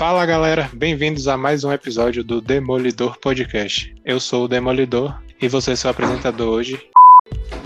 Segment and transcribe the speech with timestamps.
[0.00, 3.94] Fala galera, bem-vindos a mais um episódio do Demolidor Podcast.
[4.02, 6.88] Eu sou o Demolidor e você é seu apresentador hoje.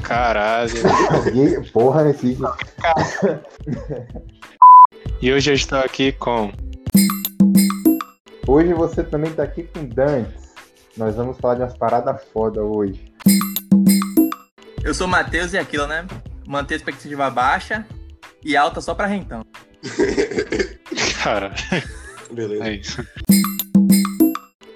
[0.03, 0.73] Caralho.
[1.73, 2.37] Porra, esse.
[5.23, 6.51] E hoje eu estou aqui com.
[8.49, 10.53] Hoje você também tá aqui com Dantes.
[10.97, 13.01] Nós vamos falar de umas paradas foda hoje.
[14.83, 16.05] Eu sou o Matheus e aquilo, né?
[16.49, 17.87] Manter a expectativa baixa
[18.45, 19.47] e alta só pra rentão.
[21.23, 21.55] Cara,
[22.35, 22.65] Beleza.
[22.65, 23.07] é isso.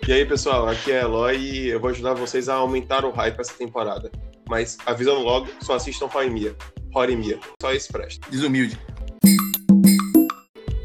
[0.07, 3.39] E aí, pessoal, aqui é Eloy e eu vou ajudar vocês a aumentar o hype
[3.39, 4.11] essa temporada.
[4.49, 6.57] Mas, avisando logo, só assistam Horimiya.
[6.95, 7.39] Horimiya.
[7.61, 8.27] Só isso presta.
[8.31, 8.79] Desumilde.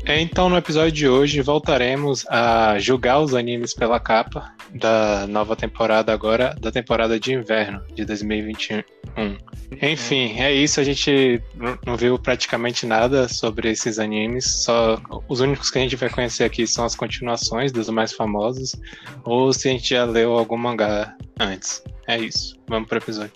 [0.05, 6.12] Então, no episódio de hoje, voltaremos a julgar os animes pela capa da nova temporada
[6.12, 8.84] agora, da temporada de inverno de 2021.
[9.81, 10.79] Enfim, é isso.
[10.79, 11.41] A gente
[11.85, 14.63] não viu praticamente nada sobre esses animes.
[14.63, 18.76] Só os únicos que a gente vai conhecer aqui são as continuações dos mais famosos,
[19.23, 21.82] ou se a gente já leu algum mangá antes.
[22.07, 22.57] É isso.
[22.67, 23.32] Vamos pro episódio.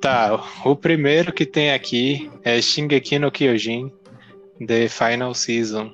[0.00, 3.92] Tá, o primeiro que tem aqui é Shingeki no Kyojin,
[4.66, 5.92] The Final Season,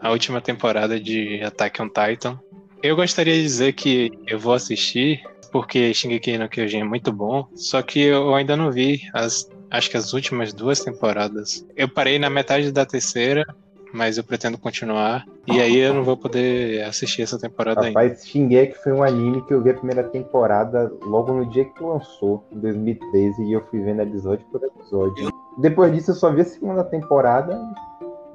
[0.00, 2.40] a última temporada de Attack on Titan.
[2.82, 7.46] Eu gostaria de dizer que eu vou assistir, porque Shingeki no Kyojin é muito bom,
[7.54, 11.64] só que eu ainda não vi as, acho que as últimas duas temporadas.
[11.76, 13.44] Eu parei na metade da terceira,
[13.92, 17.98] mas eu pretendo continuar, e aí eu não vou poder assistir essa temporada ainda.
[18.00, 21.82] Rapaz, Shingeki foi um anime que eu vi a primeira temporada logo no dia que
[21.82, 25.30] lançou, em 2013, e eu fui vendo episódio por episódio.
[25.58, 27.58] Depois disso eu só vi a segunda temporada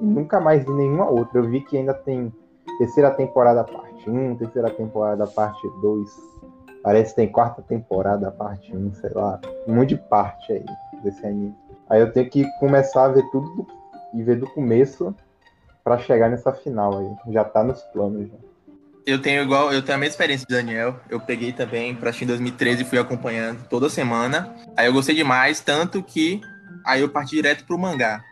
[0.00, 1.38] e nunca mais vi nenhuma outra.
[1.38, 2.32] Eu vi que ainda tem
[2.78, 6.10] terceira temporada parte 1, terceira temporada parte 2.
[6.82, 9.40] Parece que tem quarta temporada parte 1, sei lá.
[9.68, 10.64] Um monte de parte aí
[11.04, 11.54] desse anime.
[11.88, 13.66] Aí eu tenho que começar a ver tudo do-
[14.14, 15.14] e ver do começo
[15.82, 17.32] pra chegar nessa final aí.
[17.32, 18.36] Já tá nos planos já.
[19.04, 21.00] Eu tenho igual, eu tenho a mesma experiência do Daniel.
[21.10, 24.54] Eu peguei também pra em 2013 e fui acompanhando toda semana.
[24.76, 26.40] Aí eu gostei demais, tanto que
[26.86, 28.22] aí eu parti direto pro mangá.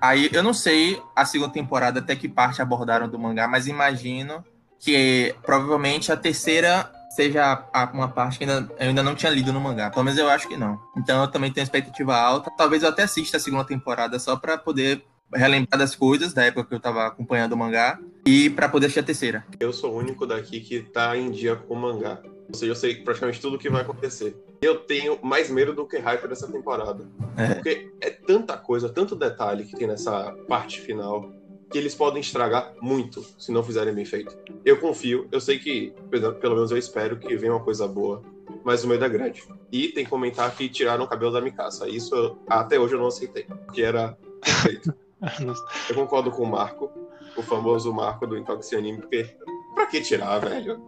[0.00, 4.44] Aí eu não sei a segunda temporada até que parte abordaram do mangá, mas imagino
[4.78, 9.60] que provavelmente a terceira seja uma parte que ainda, eu ainda não tinha lido no
[9.60, 9.90] mangá.
[9.90, 10.78] Pelo menos eu acho que não.
[10.96, 12.50] Então eu também tenho expectativa alta.
[12.56, 16.64] Talvez eu até assista a segunda temporada só pra poder relembrar das coisas da época
[16.68, 19.46] que eu tava acompanhando o mangá e pra poder assistir a terceira.
[19.60, 22.20] Eu sou o único daqui que tá em dia com o mangá.
[22.48, 24.34] Ou seja, eu sei praticamente tudo o que vai acontecer.
[24.62, 27.06] Eu tenho mais medo do que hype dessa temporada.
[27.36, 27.54] É.
[27.54, 31.30] Porque é tanta coisa, tanto detalhe que tem nessa parte final,
[31.70, 34.34] que eles podem estragar muito se não fizerem bem feito.
[34.64, 38.22] Eu confio, eu sei que, pelo menos eu espero que venha uma coisa boa,
[38.64, 39.44] mas o medo é grande.
[39.70, 41.86] E tem que comentar que tiraram o cabelo da Mikasa.
[41.86, 44.94] Isso eu- até hoje eu não aceitei, que era perfeito.
[45.88, 46.90] Eu concordo com o Marco,
[47.36, 49.36] o famoso Marco do Intoxi Anime, porque
[49.74, 50.80] pra que tirar, velho?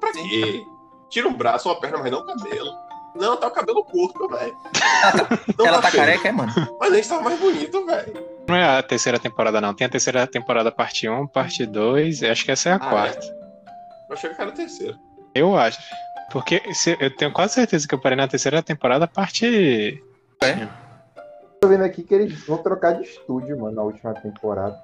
[0.00, 0.62] Pra quê?
[1.10, 2.70] Tira um braço, uma perna, mas não o cabelo.
[3.14, 4.54] Não, tá o cabelo curto, velho.
[5.58, 6.52] Ela tá feio, careca, é, mano?
[6.78, 8.12] Mas a gente tava mais bonito, velho.
[8.48, 9.72] Não é a terceira temporada, não.
[9.72, 12.78] Tem a terceira temporada, parte 1, parte 2, e acho que essa é a Ah,
[12.90, 13.26] quarta.
[14.08, 14.98] Eu achei que era a terceira.
[15.34, 15.78] Eu acho.
[16.30, 20.02] Porque se- eu tenho quase certeza que eu parei na terceira temporada, parte.
[21.66, 24.80] Tô vendo aqui que eles vão trocar de estúdio, mano, na última temporada.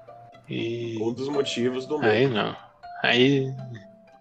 [0.49, 1.01] E.
[1.01, 1.97] Um dos motivos do.
[1.99, 2.53] Aí não.
[3.01, 3.55] Aí.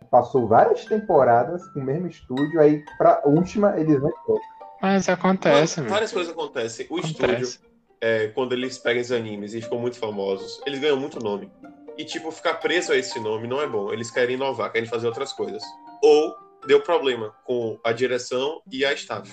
[0.08, 4.40] Passou várias temporadas com o mesmo estúdio, aí pra última eles não trocam.
[4.80, 6.86] Mas acontece, Mano, várias coisas acontecem.
[6.88, 7.58] O estúdio, Acontece.
[8.00, 11.50] é, quando eles pegam os animes e ficam muito famosos, eles ganham muito nome.
[11.98, 13.92] E, tipo, ficar preso a esse nome não é bom.
[13.92, 15.64] Eles querem inovar, querem fazer outras coisas.
[16.00, 19.28] Ou deu problema com a direção e a staff.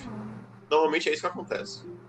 [0.68, 1.99] Normalmente é isso que acontece.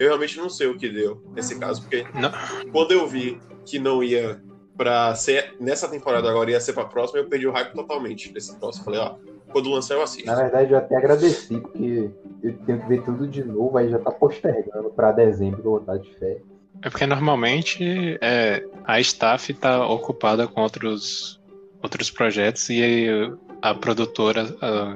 [0.00, 2.32] Eu realmente não sei o que deu nesse caso, porque Não.
[2.72, 4.40] quando eu vi que não ia
[4.74, 8.58] pra ser nessa temporada agora, ia ser pra próxima, eu perdi o hype totalmente desse
[8.58, 8.86] próximo.
[8.86, 9.16] Falei, ó,
[9.52, 10.24] quando lançar eu assisto.
[10.26, 12.10] Na verdade, eu até agradeci, porque
[12.42, 15.98] eu tenho que ver tudo de novo, aí já tá postergando pra dezembro, vou botar
[15.98, 16.38] de fé.
[16.82, 21.38] É porque normalmente é, a staff tá ocupada com outros,
[21.82, 24.46] outros projetos e aí a produtora,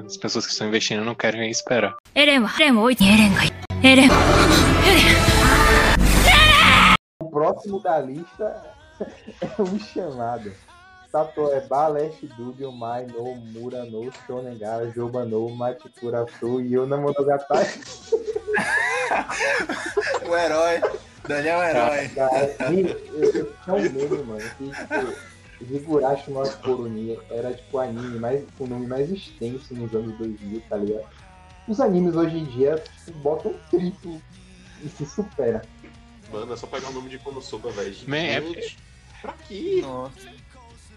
[0.07, 1.95] as pessoas que estão investindo não querem esperar.
[7.21, 8.65] O próximo da lista
[9.43, 10.51] é o chamado.
[11.13, 17.69] Tatoeba, é Leste Dubio, Mai, No, Mura, No, Shonengara, Jobano Matikura, Su e Yuna Monogatari.
[20.27, 20.81] o herói.
[21.29, 22.11] Daniel é um herói.
[23.13, 25.13] Eu tinha um meme, mano, que tipo,
[25.75, 30.79] Higurashi no Coronia era tipo anime, mais, o nome mais extenso nos anos 2000, tá
[30.79, 31.05] ligado?
[31.67, 34.21] Os animes hoje em dia tipo, botam triplo
[34.83, 35.63] e se supera.
[36.33, 37.97] Mano, é só pegar o nome de Konosuba, velho.
[38.07, 38.43] Man, é-.
[39.23, 39.81] Pra quê?
[39.83, 40.45] Nossa.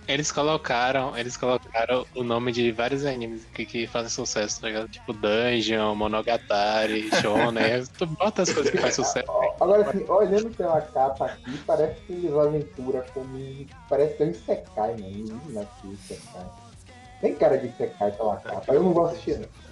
[0.07, 4.87] Eles colocaram, eles colocaram o nome de vários animes que, que fazem sucesso, tá ligado?
[4.87, 7.85] Tipo Dungeon, Monogatari, Shonen.
[7.97, 9.29] tu bota as coisas que fazem sucesso.
[9.59, 13.37] Agora, assim, olhando pela capa aqui, parece que eles aventura como.
[13.89, 15.41] Parece que é um Isekai, mano.
[15.49, 16.45] Não é que Isekai.
[17.19, 18.73] Tem cara de Isekai pela capa.
[18.73, 19.66] Eu não vou assistir, não.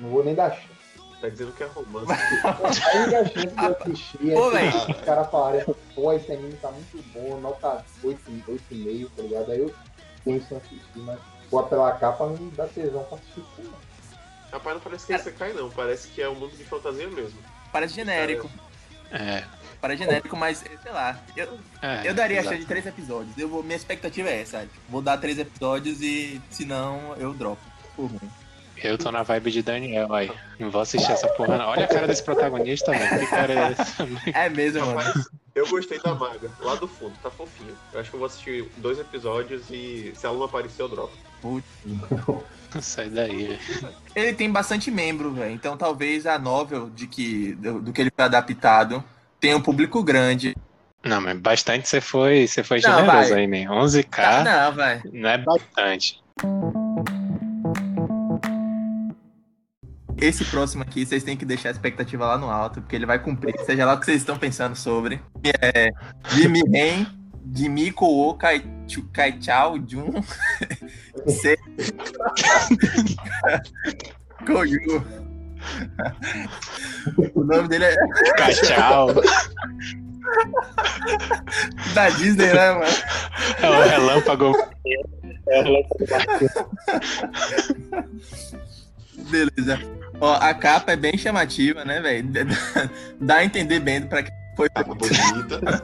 [0.00, 0.80] Não vou nem dar chance.
[1.20, 2.10] Tá dizendo que é romance.
[2.42, 4.68] A única chance de eu assistir é véi.
[4.68, 5.64] os caras falarem,
[5.94, 9.52] pô, esse anime tá muito bom, nota 8, 8,5, tá ligado?
[9.52, 9.74] Aí eu
[10.24, 11.18] penso em assistir, mas
[11.50, 13.70] pô, pela capa não me dá tesão pra assistir.
[14.50, 15.70] Rapaz, não parece que é Isekai, não.
[15.70, 17.38] Parece que é um mundo de fantasia mesmo.
[17.72, 18.50] Parece genérico.
[19.10, 19.44] É.
[19.80, 21.18] Parece genérico, mas, sei lá.
[21.36, 23.36] Eu, é eu daria a chance de três episódios.
[23.38, 24.70] Eu vou, minha expectativa é essa, sabe?
[24.88, 27.62] Vou dar três episódios e, se não, eu dropo.
[27.94, 28.30] Por ruim.
[28.82, 30.30] Eu tô na vibe de Daniel aí.
[30.58, 31.66] Não vou assistir essa porra, não.
[31.68, 33.18] Olha a cara desse protagonista, velho.
[33.20, 34.22] Que cara é esse também?
[34.34, 34.98] É mesmo, mano.
[35.00, 37.74] Rapaz, eu gostei da maga, lá do fundo, tá fofinho.
[37.92, 41.12] Eu acho que eu vou assistir dois episódios e se ela não aparecer, eu dropo.
[42.80, 43.58] Sai daí, velho.
[44.14, 45.52] Ele tem bastante membro, velho.
[45.52, 49.02] Então talvez a novel de que, do, do que ele foi adaptado
[49.40, 50.54] tenha um público grande.
[51.02, 53.40] Não, mas bastante você foi, você foi Não, generoso vai.
[53.40, 53.74] aí, man.
[53.82, 55.02] 11k Ah, não, vai.
[55.12, 56.22] não é bastante.
[60.20, 63.18] Esse próximo aqui, vocês têm que deixar a expectativa lá no alto, porque ele vai
[63.18, 65.18] cumprir, seja lá o que vocês estão pensando sobre.
[65.42, 65.90] É
[66.28, 67.06] Jimmy Ren,
[67.54, 68.62] Jimmy Koo Kai,
[69.14, 70.22] Kai Chao Jun,
[71.26, 71.56] Se...
[74.46, 75.02] Koyu.
[77.34, 77.96] O nome dele é
[78.52, 79.08] Tchau.
[81.94, 82.84] da Disney, né, mano?
[83.62, 84.52] É o relâmpago.
[85.48, 86.06] É o relâmpago.
[89.30, 89.78] Beleza.
[90.20, 92.28] Ó, a capa é bem chamativa, né, velho?
[93.20, 94.68] Dá a entender bem pra quem foi.
[94.68, 95.82] Tava bonita.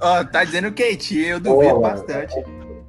[0.00, 2.34] Ó, tá dizendo Kate, eu duvido Pô, bastante.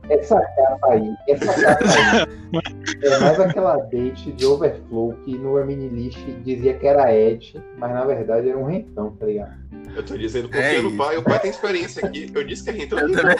[0.10, 6.20] Essa capa aí, essa capa aí, é mais aquela date de Overflow que no Minilist
[6.44, 9.54] dizia que era Ed, mas na verdade era um rentão, tá ligado?
[9.96, 10.98] Eu tô dizendo, É confia no isso.
[10.98, 11.18] pai.
[11.18, 12.32] O pai tem experiência aqui.
[12.34, 13.36] Eu disse que é então também,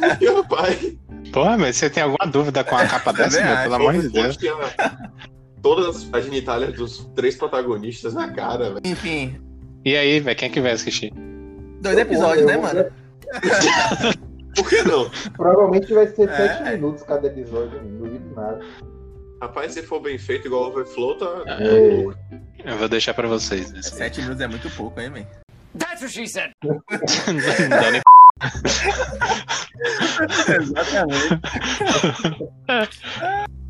[0.00, 0.98] confia no pai.
[1.32, 3.56] Porra, mas você tem alguma dúvida com a capa dessa, meu?
[3.62, 4.36] Pelo amor de Deus.
[5.62, 8.80] Todas as genitálias dos três protagonistas na cara, velho.
[8.84, 9.40] enfim,
[9.84, 11.12] E aí, velho, quem é que vai assistir?
[11.80, 12.84] dois episódios, né, mano?
[14.54, 15.08] Por que não?
[15.34, 16.36] Provavelmente vai ser É.
[16.58, 18.60] 7 minutos cada episódio, não duvido nada.
[19.40, 21.44] Rapaz, se for bem feito igual o Overflow, tá.
[21.58, 22.04] É,
[22.64, 23.72] Eu vou deixar pra vocês.
[23.72, 23.90] Esse...
[23.96, 25.24] Sete minutos é muito pouco, hein, man?
[27.70, 28.02] Dani-
[30.60, 31.40] Exatamente.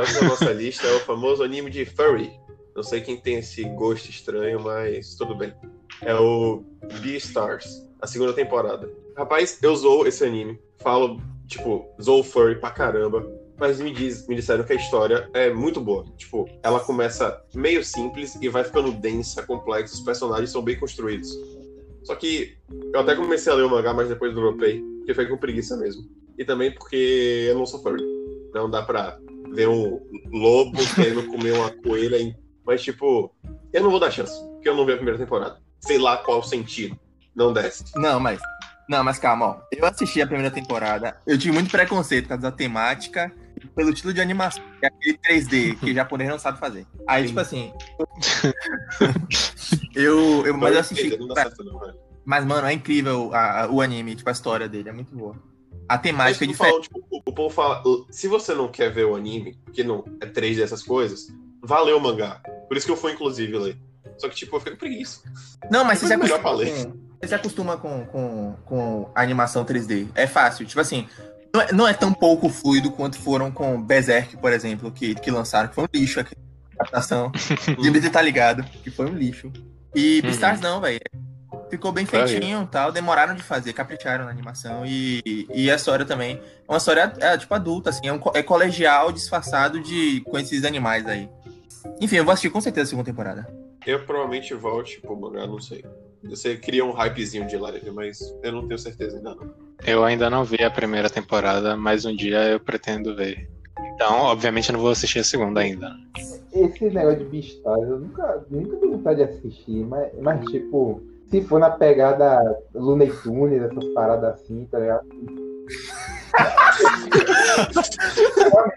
[0.00, 2.30] próximo da nossa lista é o famoso anime de Furry.
[2.74, 5.52] Não sei quem tem esse gosto estranho, mas tudo bem.
[6.00, 6.64] É o
[7.02, 8.90] Beastars, a segunda temporada.
[9.14, 10.58] Rapaz, eu zoo esse anime.
[10.78, 13.30] Falo, tipo, zoo Furry pra caramba.
[13.58, 16.06] Mas me, diz, me disseram que a história é muito boa.
[16.16, 19.92] Tipo, ela começa meio simples e vai ficando densa, complexa.
[19.92, 21.30] Os personagens são bem construídos.
[22.04, 22.56] Só que
[22.94, 24.80] eu até comecei a ler o mangá, mas depois dropei.
[24.80, 26.08] Porque foi com preguiça mesmo.
[26.38, 28.02] E também porque eu não sou furry.
[28.54, 29.18] Não dá pra
[29.54, 30.00] ver um
[30.30, 32.16] lobo querendo comer uma coelha.
[32.20, 32.34] em-
[32.66, 33.34] Mas, tipo,
[33.72, 34.32] eu não vou dar chance.
[34.52, 35.58] Porque eu não vi a primeira temporada.
[35.80, 36.98] Sei lá qual o sentido.
[37.34, 37.84] Não desce.
[37.96, 38.40] Não, mas.
[38.88, 39.60] Não, mas calma, ó.
[39.72, 41.16] Eu assisti a primeira temporada.
[41.26, 44.62] Eu tive muito preconceito por causa da temática e pelo estilo de animação.
[44.80, 46.86] Que é aquele 3D que o japonês não sabe fazer.
[47.06, 47.72] Aí, tipo assim.
[49.94, 50.56] eu, eu.
[50.56, 51.16] Mas eu assisti.
[51.16, 51.94] Não dá certo, não, velho.
[52.24, 54.88] Mas, mano, é incrível a- a- o anime, tipo, a história dele.
[54.88, 55.36] É muito boa.
[55.90, 56.56] A temática é diferente.
[56.70, 60.04] falou, tipo, o, o povo fala, se você não quer ver o anime, que não
[60.20, 61.26] é três dessas coisas,
[61.60, 62.40] vá ler o mangá.
[62.68, 63.76] Por isso que eu fui, inclusive, ler.
[64.16, 65.20] Só que, tipo, eu fiquei com preguiça.
[65.68, 66.86] Não, mas você se acostuma, ler.
[66.86, 70.06] com, você se acostuma com, com, com a animação 3D.
[70.14, 70.64] É fácil.
[70.64, 71.08] Tipo assim,
[71.52, 75.30] não é, não é tão pouco fluido quanto foram com Berserk, por exemplo, que, que
[75.30, 76.36] lançaram, que foi um lixo aqui.
[76.78, 77.32] Adaptação.
[77.82, 79.50] Dimitri tá ligado, que foi um lixo.
[79.92, 80.22] E Uhum.
[80.22, 81.00] Beastars não, velho.
[81.70, 82.90] Ficou bem feitinho e tal.
[82.90, 84.84] Demoraram de fazer, capricharam na animação.
[84.84, 86.36] E, e a história também.
[86.36, 88.08] É uma história, é, tipo, adulta, assim.
[88.08, 91.28] É, um, é colegial disfarçado de com esses animais aí.
[92.00, 93.46] Enfim, eu vou assistir com certeza a segunda temporada.
[93.86, 95.84] Eu provavelmente volte pro mangá, não sei.
[96.24, 99.54] Você cria um hypezinho de live, mas eu não tenho certeza ainda não.
[99.86, 103.48] Eu ainda não vi a primeira temporada, mas um dia eu pretendo ver.
[103.94, 105.94] Então, obviamente, eu não vou assistir a segunda ainda.
[106.52, 111.40] Esse negócio de Beastars, eu nunca, nunca tive vontade de assistir, mas, mas tipo, se
[111.42, 115.06] for na pegada Looney Tunes, essas paradas assim, tá ligado?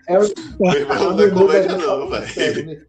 [0.08, 0.20] é, é,
[0.60, 2.88] Meu irmão, não é comédia não, É velho.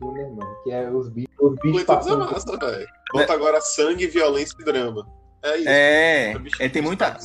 [0.65, 2.31] Que é os bichos, os bichos passando.
[2.31, 2.87] massa, velho.
[3.11, 5.07] Conta agora sangue, violência e drama.
[5.43, 5.69] É isso.
[5.69, 7.17] É, bicho é tem muita.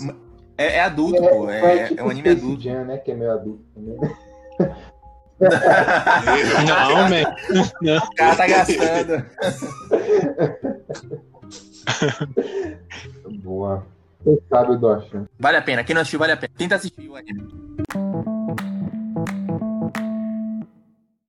[0.58, 1.50] É, é adulto, pô.
[1.50, 2.62] É, é é tipo um anime Space adulto.
[2.62, 2.98] Jam, né?
[2.98, 3.98] Que é meio adulto também.
[4.00, 4.15] né?
[6.67, 7.98] Não, man.
[7.98, 9.25] O cara tá gastando.
[13.43, 13.86] Boa.
[14.24, 14.77] Quem sabe?
[15.39, 15.84] Vale a pena.
[15.84, 16.53] Quem não assistiu, vale a pena.
[16.58, 17.48] Tenta assistir o anime.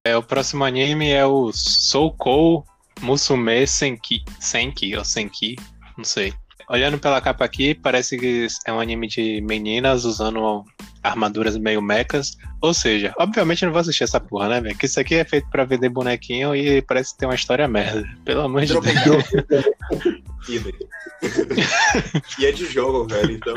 [0.05, 2.65] É, o próximo anime é o Soukou
[3.01, 4.25] Musume Senki.
[4.41, 5.57] Senki ou Senki,
[5.97, 6.33] não sei.
[6.69, 10.65] Olhando pela capa aqui, parece que é um anime de meninas usando
[11.03, 12.37] armaduras meio mechas.
[12.61, 14.77] Ou seja, obviamente eu não vou assistir essa porra, né, velho?
[14.77, 18.07] Que isso aqui é feito pra vender bonequinho e parece ter uma história merda.
[18.25, 18.75] Pelo amor de.
[18.81, 19.25] Deus.
[22.39, 23.33] E é de jogo, velho.
[23.33, 23.55] Então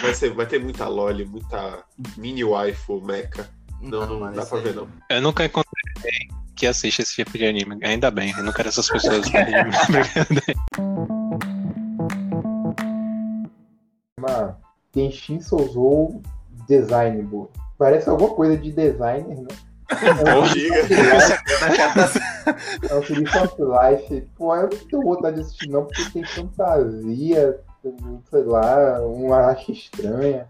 [0.00, 1.84] vai, ser, vai ter muita loli, muita
[2.16, 3.50] mini waifu, mecha.
[3.82, 4.88] Não, não, mano, dá pra ver, não.
[5.10, 7.78] Eu nunca encontrei ninguém que assiste esse tipo de anime.
[7.82, 9.26] Ainda bem, eu não quero essas pessoas.
[14.18, 14.58] Uma
[14.92, 16.22] Kenshin Souzou
[16.70, 17.48] Design Boa.
[17.76, 19.48] Parece alguma coisa de designer, né?
[20.24, 20.76] Não diga.
[22.88, 24.28] É um Slice of Life.
[24.36, 27.58] Pô, eu não tenho vontade de assistir não, porque tem fantasia,
[28.30, 30.46] sei lá, uma arte estranha.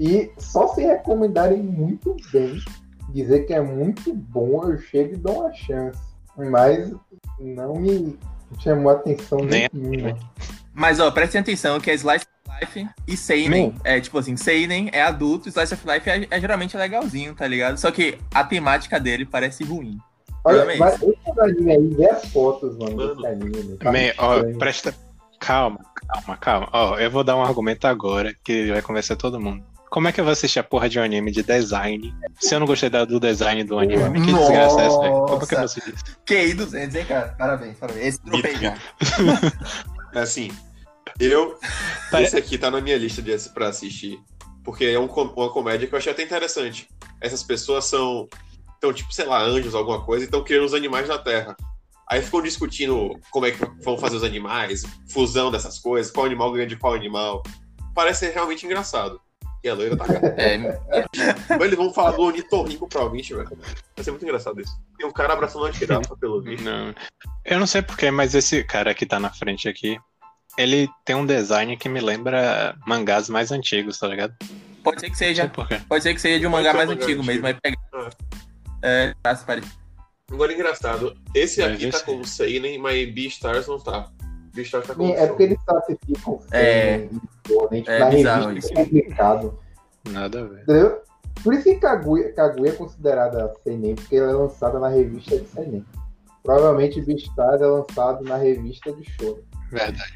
[0.00, 2.58] E só se recomendarem muito bem,
[3.10, 6.00] dizer que é muito bom, eu chego e dou uma chance.
[6.34, 6.90] Mas
[7.38, 8.18] não me
[8.58, 10.16] chamou a atenção Nem- nenhuma.
[10.72, 12.24] Mas, ó, prestem atenção que é Slice
[12.62, 13.74] Life e Seinen.
[13.84, 17.76] É, tipo assim, Seinen é adulto, Slice of Life é, é geralmente legalzinho, tá ligado?
[17.78, 19.98] Só que a temática dele parece ruim.
[20.44, 20.78] Olha, Realmente.
[20.78, 23.14] mas esse anime aí, vê as fotos, mano, Mano.
[23.14, 23.76] desse anime.
[23.76, 24.94] tá Man, ó, presta.
[25.38, 26.68] Calma, calma, calma.
[26.72, 29.64] Ó, eu vou dar um argumento agora que vai convencer todo mundo.
[29.90, 32.60] Como é que eu vou assistir a porra de um anime de design se eu
[32.60, 34.22] não gostei do design do anime?
[34.24, 34.44] Que Nossa.
[34.44, 35.12] desgraça é essa, velho?
[35.12, 36.04] Como é que eu vou assistir isso?
[36.24, 37.34] QI 200, hein, cara?
[37.38, 38.06] Parabéns, parabéns.
[38.06, 38.74] Esse dropei já.
[40.14, 40.50] É assim,
[41.20, 41.58] eu.
[42.10, 44.18] Pare- Esse aqui tá na minha lista de, pra assistir.
[44.64, 46.88] Porque é um uma comédia que eu achei até interessante.
[47.20, 48.28] Essas pessoas são.
[48.78, 51.56] Então, tipo, sei lá, anjos, alguma coisa, e estão criando os animais na Terra.
[52.08, 56.52] Aí ficam discutindo como é que vão fazer os animais, fusão dessas coisas, qual animal
[56.52, 57.42] ganha de qual animal.
[57.94, 59.20] Parece ser realmente engraçado.
[59.64, 60.04] E a loira tá.
[60.36, 60.58] É,
[61.48, 63.48] Mas eles vão falar do ornitorrinco, provavelmente, velho.
[63.94, 64.72] Vai ser muito engraçado isso.
[64.98, 66.64] Tem um cara abraçando uma girafa, pelo visto.
[66.64, 66.92] Não.
[67.44, 69.96] Eu não sei porquê, mas esse cara que tá na frente aqui,
[70.58, 74.34] ele tem um design que me lembra mangás mais antigos, tá ligado?
[74.84, 75.48] pode ser que sei seja.
[75.88, 77.46] Pode ser que seja de um Pode mangá um mais mangá antigo mesmo.
[77.46, 77.76] Aí pega.
[78.82, 79.70] É, tá, se parece.
[80.30, 84.10] Agora, engraçado, esse Mas aqui tá esse- como Seinen, mas Beastars não tá.
[84.54, 86.98] Beastars tá como Sim, é porque eles classificam É.
[86.98, 87.08] sem, né,
[87.44, 88.78] tipo, É na bizarro revista isso.
[88.80, 89.58] é complicado.
[90.10, 90.62] Nada a ver.
[90.62, 91.02] Entendeu?
[91.44, 95.46] Por isso que Kaguya, Kaguya é considerada seinen, porque ela é lançada na revista de
[95.48, 95.84] seinen.
[96.42, 99.40] Provavelmente Beastars é lançado na revista de show.
[99.70, 100.12] Verdade.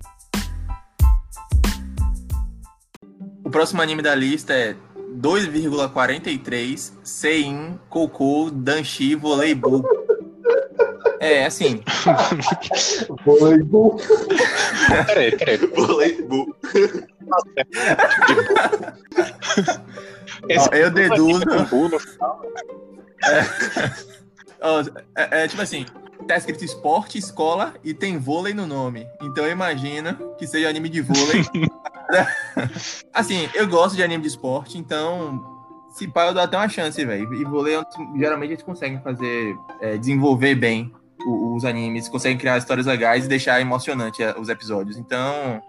[3.57, 4.77] Próximo anime da lista é
[5.19, 9.83] 2,43 Sein Kokou Danshi Voleibu.
[11.21, 11.81] É, assim,
[13.25, 13.99] Voleibol.
[15.07, 15.57] Peraí, peraí.
[15.57, 16.55] Voleibu.
[20.51, 21.47] Esse eu deduzo.
[21.47, 21.99] No final.
[22.21, 22.37] Ó,
[25.15, 25.87] é, é tipo assim,
[26.27, 29.07] tá escrito esporte, escola e tem vôlei no nome.
[29.23, 31.45] Então eu imagino que seja anime de vôlei.
[33.13, 35.55] assim, eu gosto de anime de esporte, então
[35.95, 37.33] se pá, eu dou até uma chance, velho.
[37.35, 37.83] E vôlei, é
[38.17, 40.93] geralmente eles conseguem fazer, é, desenvolver bem
[41.27, 44.97] os animes, conseguem criar histórias legais e deixar emocionante é, os episódios.
[44.97, 45.63] Então,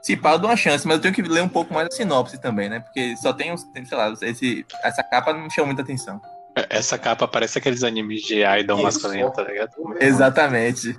[0.00, 1.90] se pá, eu dou uma chance, mas eu tenho que ler um pouco mais a
[1.90, 2.80] sinopse também, né?
[2.80, 6.20] Porque só tem sei lá, esse, essa capa não me chama muita atenção.
[6.70, 9.72] Essa capa parece aqueles animes de idol masculino, tá ligado?
[10.00, 10.98] Exatamente.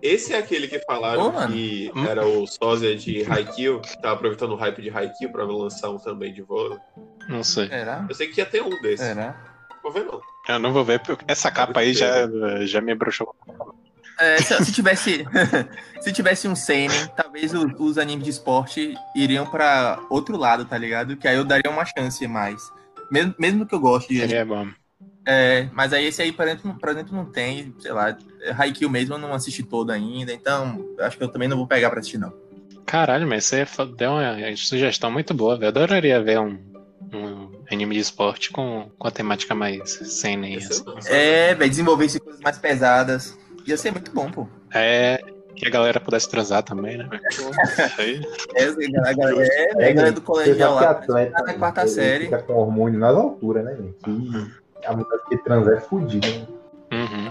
[0.00, 2.06] Esse é aquele que falaram que Hum.
[2.06, 5.98] era o sósia de Haikyuu, que tava aproveitando o hype de Haikyuu pra lançar um
[5.98, 6.78] também de vôlei.
[7.28, 7.68] Não sei.
[7.68, 8.04] Será?
[8.08, 9.06] Eu sei que ia ter um desses.
[9.06, 9.36] Será?
[9.82, 10.20] Vou ver não.
[10.48, 12.26] Eu não vou ver, porque essa capa aí já,
[12.64, 13.34] já me bruxou.
[14.18, 15.24] É, se, se tivesse
[16.02, 20.76] se tivesse um seinen, talvez o- os animes de esporte iriam pra outro lado, tá
[20.76, 21.16] ligado?
[21.16, 22.60] Que aí eu daria uma chance mais.
[23.10, 24.20] Mesmo, mesmo que eu goste de.
[24.20, 24.68] Seria bom.
[25.24, 28.16] É, mas aí esse aí, por exemplo, por exemplo, não tem, sei lá,
[28.58, 31.90] Haikyuu mesmo eu não assisti todo ainda, então acho que eu também não vou pegar
[31.90, 32.32] pra assistir, não.
[32.84, 35.66] Caralho, mas você fa- deu uma sugestão muito boa, velho.
[35.66, 36.58] Eu adoraria ver um,
[37.14, 40.54] um anime de esporte com, com a temática mais seinen.
[40.56, 40.84] Esse assim.
[41.08, 43.38] É, velho, desenvolver coisas mais pesadas.
[43.64, 44.48] Ia ser muito bom, pô.
[44.74, 45.22] É,
[45.54, 47.08] que a galera pudesse transar também, né?
[47.96, 48.20] Aí.
[48.56, 48.64] É,
[49.08, 50.90] a galera, é, a galera do colegial que lá.
[50.90, 52.24] atleta na quarta ele série.
[52.24, 53.96] fica com hormônio nas alturas, né, gente?
[54.08, 56.48] E a mudança que trans é fodida.
[56.92, 57.26] Uhum.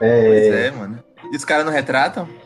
[0.00, 0.26] É...
[0.26, 1.02] Pois é, mano.
[1.32, 2.28] E os caras não retratam?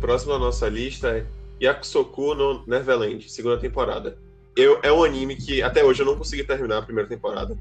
[0.00, 1.26] Próximo da nossa lista é
[1.62, 4.18] Yakusoku no Neverland, segunda temporada.
[4.58, 7.56] Eu, é um anime que até hoje eu não consegui terminar a primeira temporada,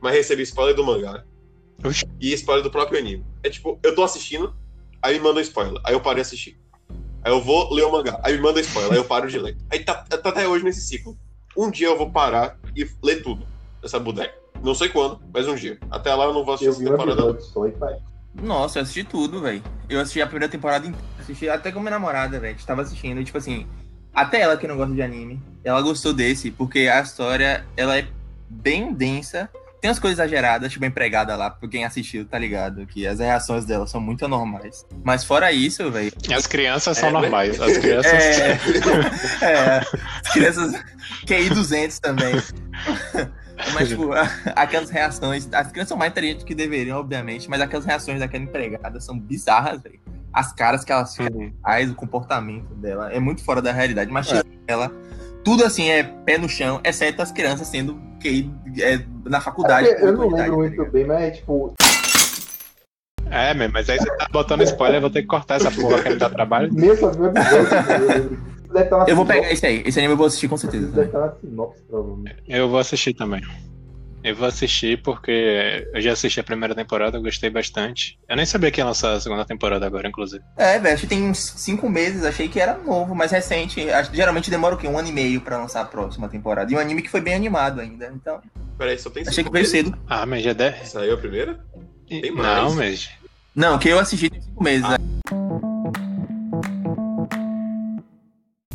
[0.00, 1.22] mas recebi spoiler do mangá
[1.84, 2.04] Oxi.
[2.20, 3.24] e spoiler do próprio anime.
[3.44, 4.52] É tipo, eu tô assistindo,
[5.00, 6.58] aí me manda um spoiler, aí eu paro de assistir.
[7.22, 9.56] Aí eu vou ler o mangá, aí me manda spoiler, aí eu paro de ler.
[9.70, 11.16] Aí tá, tá até hoje nesse ciclo.
[11.56, 13.46] Um dia eu vou parar e ler tudo
[13.80, 14.34] dessa bodega.
[14.64, 15.78] Não sei quando, mas um dia.
[15.92, 17.30] Até lá eu não vou assistir eu essa um temporada.
[17.30, 18.02] episódio.
[18.34, 19.62] Nossa, eu assisti tudo, velho.
[19.88, 21.06] Eu assisti a primeira temporada inteira.
[21.20, 22.54] Assisti até com minha namorada, velho.
[22.54, 23.20] A gente tava assistindo.
[23.20, 23.66] E, tipo assim,
[24.14, 28.06] até ela que não gosta de anime, ela gostou desse, porque a história, ela é
[28.48, 29.48] bem densa.
[29.80, 32.86] Tem umas coisas exageradas, tipo empregada lá, pra quem assistiu, tá ligado?
[32.86, 34.86] Que as reações dela são muito anormais.
[35.02, 36.12] Mas fora isso, velho.
[36.32, 37.18] As crianças são É, né?
[37.20, 37.60] normais.
[37.60, 38.12] As crianças.
[38.12, 38.58] É,
[39.42, 39.80] é.
[40.24, 40.72] As crianças.
[41.26, 42.32] QI 200 também.
[43.74, 44.10] Mas, tipo,
[44.56, 45.48] aquelas reações.
[45.52, 49.82] As crianças são mais inteligentes que deveriam, obviamente, mas aquelas reações daquela empregada são bizarras,
[49.82, 50.00] velho.
[50.32, 51.04] As caras que ela
[51.62, 54.10] faz, o comportamento dela é muito fora da realidade.
[54.10, 54.90] Mas tirando ela,
[55.44, 58.50] tudo assim é pé no chão, exceto as crianças sendo QI
[58.80, 59.88] é, na faculdade.
[59.88, 61.74] É, eu não lembro tá muito bem, mas é tipo,
[63.30, 66.08] É, mas aí você tá botando spoiler, eu vou ter que cortar essa porra que
[66.08, 66.72] ele dá trabalho.
[66.72, 69.82] mesmo só vi o deve estar na Eu vou sinopse, pegar esse aí.
[69.86, 70.86] Esse anime eu vou assistir com certeza.
[70.88, 72.36] deve estar na sinopse, provavelmente.
[72.48, 73.42] Eu vou assistir também.
[74.24, 78.16] Eu vou assistir porque eu já assisti a primeira temporada, eu gostei bastante.
[78.28, 80.44] Eu nem sabia que ia lançar a segunda temporada agora, inclusive.
[80.56, 83.90] É, velho, acho que tem uns cinco meses, achei que era novo, mas recente.
[83.90, 84.86] Acho- Geralmente demora o quê?
[84.86, 86.72] Um ano e meio pra lançar a próxima temporada.
[86.72, 88.12] E um anime que foi bem animado ainda.
[88.14, 88.40] Então,
[88.78, 89.92] Peraí, só tem achei que veio cedo.
[90.08, 90.86] Ah, mas já deve.
[90.86, 91.58] Saiu a primeira?
[92.08, 92.62] Tem mais.
[92.62, 93.10] Não, mas.
[93.56, 94.88] Não, que eu assisti tem cinco meses.
[94.88, 94.96] né?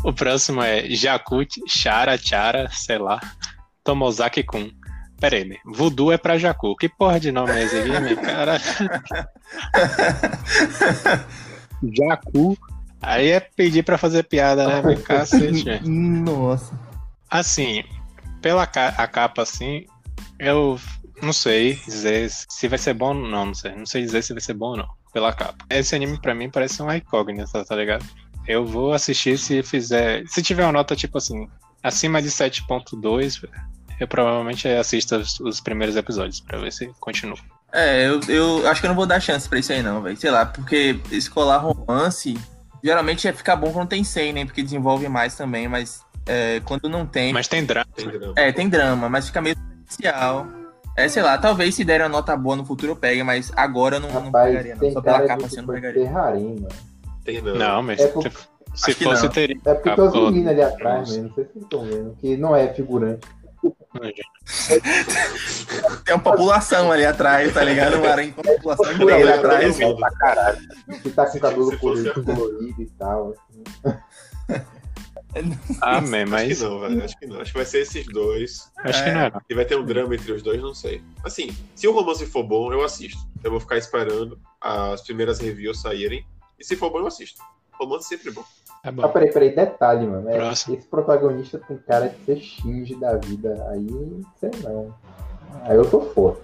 [0.07, 3.19] O próximo é Jakut Chara Chara, sei lá.
[3.83, 4.71] Tomozaki Kun.
[5.19, 5.57] Pera aí, meu.
[5.65, 6.77] Voodoo é pra Jacu.
[6.77, 8.15] Que porra de nome é esse aqui, meu?
[8.15, 8.57] Cara.
[11.93, 12.57] Jacu.
[13.01, 15.01] Aí é pedir pra fazer piada, né, meu?
[15.03, 15.65] Cacete.
[15.65, 15.81] meu.
[15.83, 16.73] Nossa.
[17.29, 17.83] Assim,
[18.41, 19.85] pela ca- a capa assim,
[20.39, 20.79] eu
[21.21, 23.75] não sei dizer se vai ser bom ou não, não sei.
[23.75, 25.65] Não sei dizer se vai ser bom ou não, pela capa.
[25.69, 28.05] Esse anime pra mim parece uma incógnita, tá ligado?
[28.47, 30.23] Eu vou assistir se fizer.
[30.27, 31.47] Se tiver uma nota tipo assim,
[31.83, 33.43] acima de 7.2,
[33.99, 37.37] eu provavelmente assisto os, os primeiros episódios pra ver se continua.
[37.73, 40.15] É, eu, eu acho que eu não vou dar chance pra isso aí, não, velho.
[40.15, 42.37] Sei lá, porque escolar romance
[42.83, 44.45] geralmente é ficar bom quando tem 100, né?
[44.45, 47.33] Porque desenvolve mais também, mas é, quando não tem.
[47.33, 47.87] Mas tem drama.
[47.95, 48.33] Tem drama.
[48.35, 49.55] É, tem drama, mas fica meio
[49.87, 50.47] especial.
[50.95, 53.97] É, sei lá, talvez se der uma nota boa no futuro eu pegue, mas agora
[53.97, 54.91] eu não, não Rapaz, pegaria, não.
[54.91, 56.03] Só pela capa assim eu não pegaria.
[56.03, 56.67] Serrarim, mano.
[57.27, 57.55] Tem não.
[57.55, 59.57] Não, mas É por- se, Acho fosse, teria.
[59.65, 62.37] É porque tem os meninos ali atrás mesmo, não sei se vocês estão vendo, que
[62.37, 63.27] não é figurante.
[66.05, 67.97] Tem uma população ali atrás, tá ligado?
[67.97, 69.79] Uma aranha com uma população inteira atrás.
[69.79, 69.97] eu-
[71.03, 73.33] Que tá com cabelo colorido, colorido e tal.
[73.33, 73.91] assim.
[75.81, 77.03] Ah, man, Acho mas que não, velho.
[77.03, 77.41] Acho que não.
[77.41, 78.71] Acho que vai ser esses dois.
[78.77, 79.29] acho que não é.
[79.31, 79.41] não.
[79.49, 81.03] E vai ter um drama entre os dois, não sei.
[81.23, 83.19] Assim, se o romance for bom, eu assisto.
[83.43, 86.25] Eu vou ficar esperando as primeiras reviews saírem.
[86.59, 87.41] E se for bom, eu assisto.
[87.73, 88.43] Romance sempre é bom.
[88.83, 89.07] Ah, bom.
[89.09, 90.29] peraí, peraí, detalhe, mano.
[90.29, 90.75] É, Próximo.
[90.75, 93.67] esse protagonista tem cara de ser Shinji da vida.
[93.69, 93.87] Aí,
[94.39, 94.93] sei não.
[95.63, 96.37] Aí eu tô fora.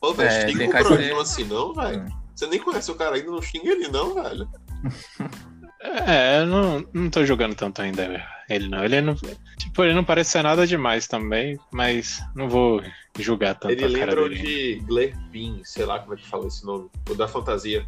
[0.00, 2.04] Pô, velho, É, xinga tem o ser- assim, não, velho.
[2.34, 4.48] Você nem conhece o cara ainda, não xinga ele, não, velho.
[6.06, 8.02] É, eu não, não tô jogando tanto ainda
[8.48, 8.82] ele não.
[8.82, 9.14] Ele não.
[9.58, 12.82] Tipo, ele não parece ser nada demais também, mas não vou
[13.18, 16.88] julgar tanto Ele lembra de Glerpin, sei lá como é que fala esse nome.
[17.10, 17.86] O da fantasia.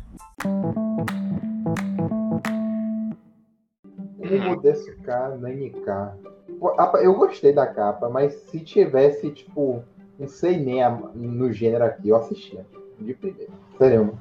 [4.20, 6.16] Ele Mudesuka Nanika.
[6.58, 9.82] Pô, a- Eu gostei da capa, mas se tivesse, tipo,
[10.18, 10.80] não sei nem
[11.14, 12.64] no gênero aqui, eu assistia.
[12.98, 13.52] De primeiro.
[13.78, 14.18] Sério.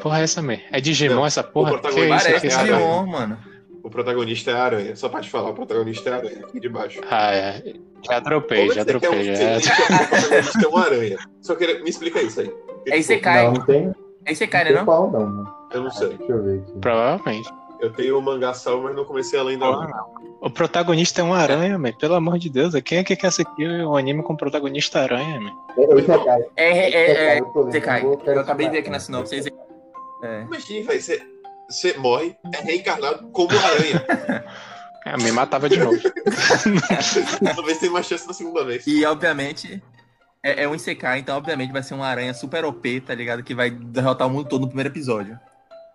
[0.00, 0.64] Porra, é essa mesmo.
[0.72, 1.72] É Digimon Não, essa porra?
[1.72, 2.76] o Que protagonista isso Parece aqui, é?
[2.76, 3.38] Digimon, mano.
[3.82, 4.96] O protagonista é a aranha.
[4.96, 7.00] Só pra te falar, o protagonista é a aranha, aqui de baixo.
[7.08, 7.62] Ah, é.
[8.06, 9.60] Já dropei, já Como é você um- Já.
[9.60, 11.16] você o protagonista é uma aranha.
[11.40, 11.82] Só queria...
[11.82, 12.52] Me explica isso aí.
[12.86, 13.44] É Isekai.
[13.46, 14.84] Não, não tem, É não né, tem não?
[14.84, 15.54] qual não, mano.
[15.72, 16.16] Eu não sei.
[16.16, 16.72] Deixa eu ver aqui.
[16.80, 17.50] Provavelmente.
[17.80, 19.66] Eu tenho o mangá salvo, mas não comecei a ler ainda.
[19.66, 20.18] Não.
[20.40, 21.92] O protagonista é uma aranha, man.
[21.92, 22.74] Pelo amor de Deus.
[22.84, 25.52] Quem é que quer assistir um anime com protagonista aranha, man?
[26.56, 26.68] É, é.
[26.68, 29.36] É, é, é, é eu eu Eu acabei de ver aqui na sinopse.
[29.36, 29.68] é.
[30.22, 30.42] É.
[30.42, 31.22] Imagina, velho, você,
[31.68, 34.04] você morre, é reencarnado como aranha.
[35.04, 35.96] Ah, me matava de novo.
[37.54, 38.84] Talvez tenha mais chance na segunda vez.
[38.86, 39.80] E, obviamente,
[40.42, 43.42] é, é um Isekai, então obviamente vai ser uma aranha super OP, tá ligado?
[43.42, 45.38] Que vai derrotar o mundo todo no primeiro episódio.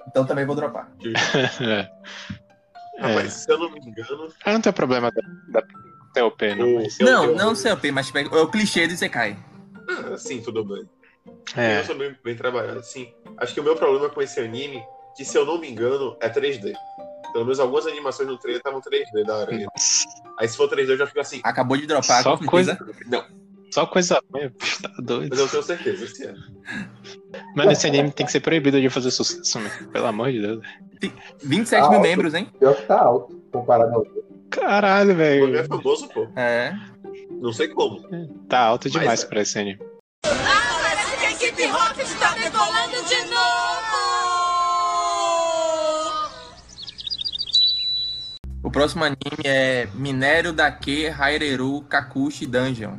[0.07, 0.89] Então também vou dropar.
[2.95, 3.07] É.
[3.07, 5.63] Rapaz, se eu não me engano, Ah, não tem problema da, da
[6.13, 6.67] TOP, não.
[6.67, 9.35] o- Mas, eu- não, eu- não sei OP, mas tipo, é o clichê do Isekai.
[9.89, 10.87] Ah, sim, tudo bem.
[11.57, 13.11] é, Eu sou bem, bem trabalhado, sim.
[13.37, 14.83] Acho que o meu problema com esse anime,
[15.17, 16.73] que se eu não me engano, é 3D.
[17.31, 19.67] Pelo menos algumas animações no trailer estavam 3D da aranha.
[20.39, 21.41] Aí se for 3D eu já fico assim.
[21.43, 22.77] Acabou de dropar, Só coisa-.
[23.07, 23.25] Não,
[23.73, 25.29] só coisa ruim, bicho, tá doido.
[25.31, 26.33] mas eu tenho certeza, se é.
[27.55, 29.91] Mano, esse anime tem que ser proibido de fazer sucesso, mano.
[29.91, 30.65] Pelo amor de Deus.
[31.43, 32.01] 27 Ah, mil alto.
[32.07, 32.47] membros, hein?
[32.59, 34.05] Pior que tá alto comparado ao.
[34.49, 35.67] Caralho, O mangá é velho.
[35.67, 36.27] famoso, pô.
[36.35, 36.75] É.
[37.31, 38.01] Não sei como.
[38.47, 39.27] Tá alto demais Mas é.
[39.27, 39.79] pra esse anime.
[40.21, 43.43] Parece que a equipe Rocket está decolando de novo!
[48.63, 52.97] O próximo anime é Minério Dake Haireru Kakushi Dungeon.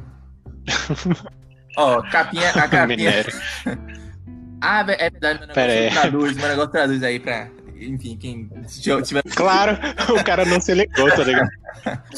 [1.77, 2.87] Ó, capinha, a capinha.
[2.87, 3.33] Minério.
[4.67, 5.91] Ah, é verdade, meu Pera negócio aí.
[5.91, 7.49] traduz, meu negócio traduz aí pra.
[7.77, 8.49] Enfim, quem
[9.03, 9.23] tiver.
[9.35, 9.77] Claro,
[10.19, 11.51] o cara não se ligou, tá ligado?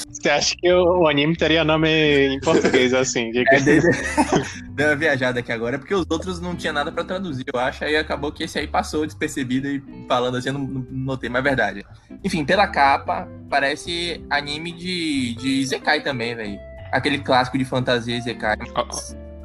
[0.08, 3.32] Você acha que o, anime teria nome em português, assim?
[3.32, 3.44] De...
[3.48, 3.82] É, deu,
[4.70, 7.84] deu uma viajada aqui agora, porque os outros não tinha nada pra traduzir, eu acho.
[7.84, 11.40] Aí acabou que esse aí passou despercebido e falando assim, eu não, não notei, mas
[11.40, 11.86] é verdade.
[12.22, 16.60] Enfim, pela capa, parece anime de, de Zekai também, velho.
[16.96, 18.56] Aquele clássico de fantasia Zekai.
[18.74, 18.86] Ó,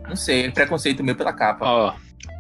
[0.08, 1.66] Não sei, preconceito meu pela capa.
[1.66, 1.94] Ó,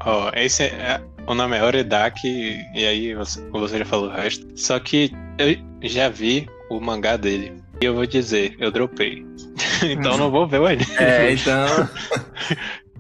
[0.06, 4.47] ó, esse é, o nome é Oredaki, e aí você, você já falou o resto.
[4.56, 7.62] Só que eu já vi o mangá dele.
[7.82, 9.26] E eu vou dizer, eu dropei.
[9.84, 10.86] então não vou ver o anime.
[10.97, 11.65] É, então.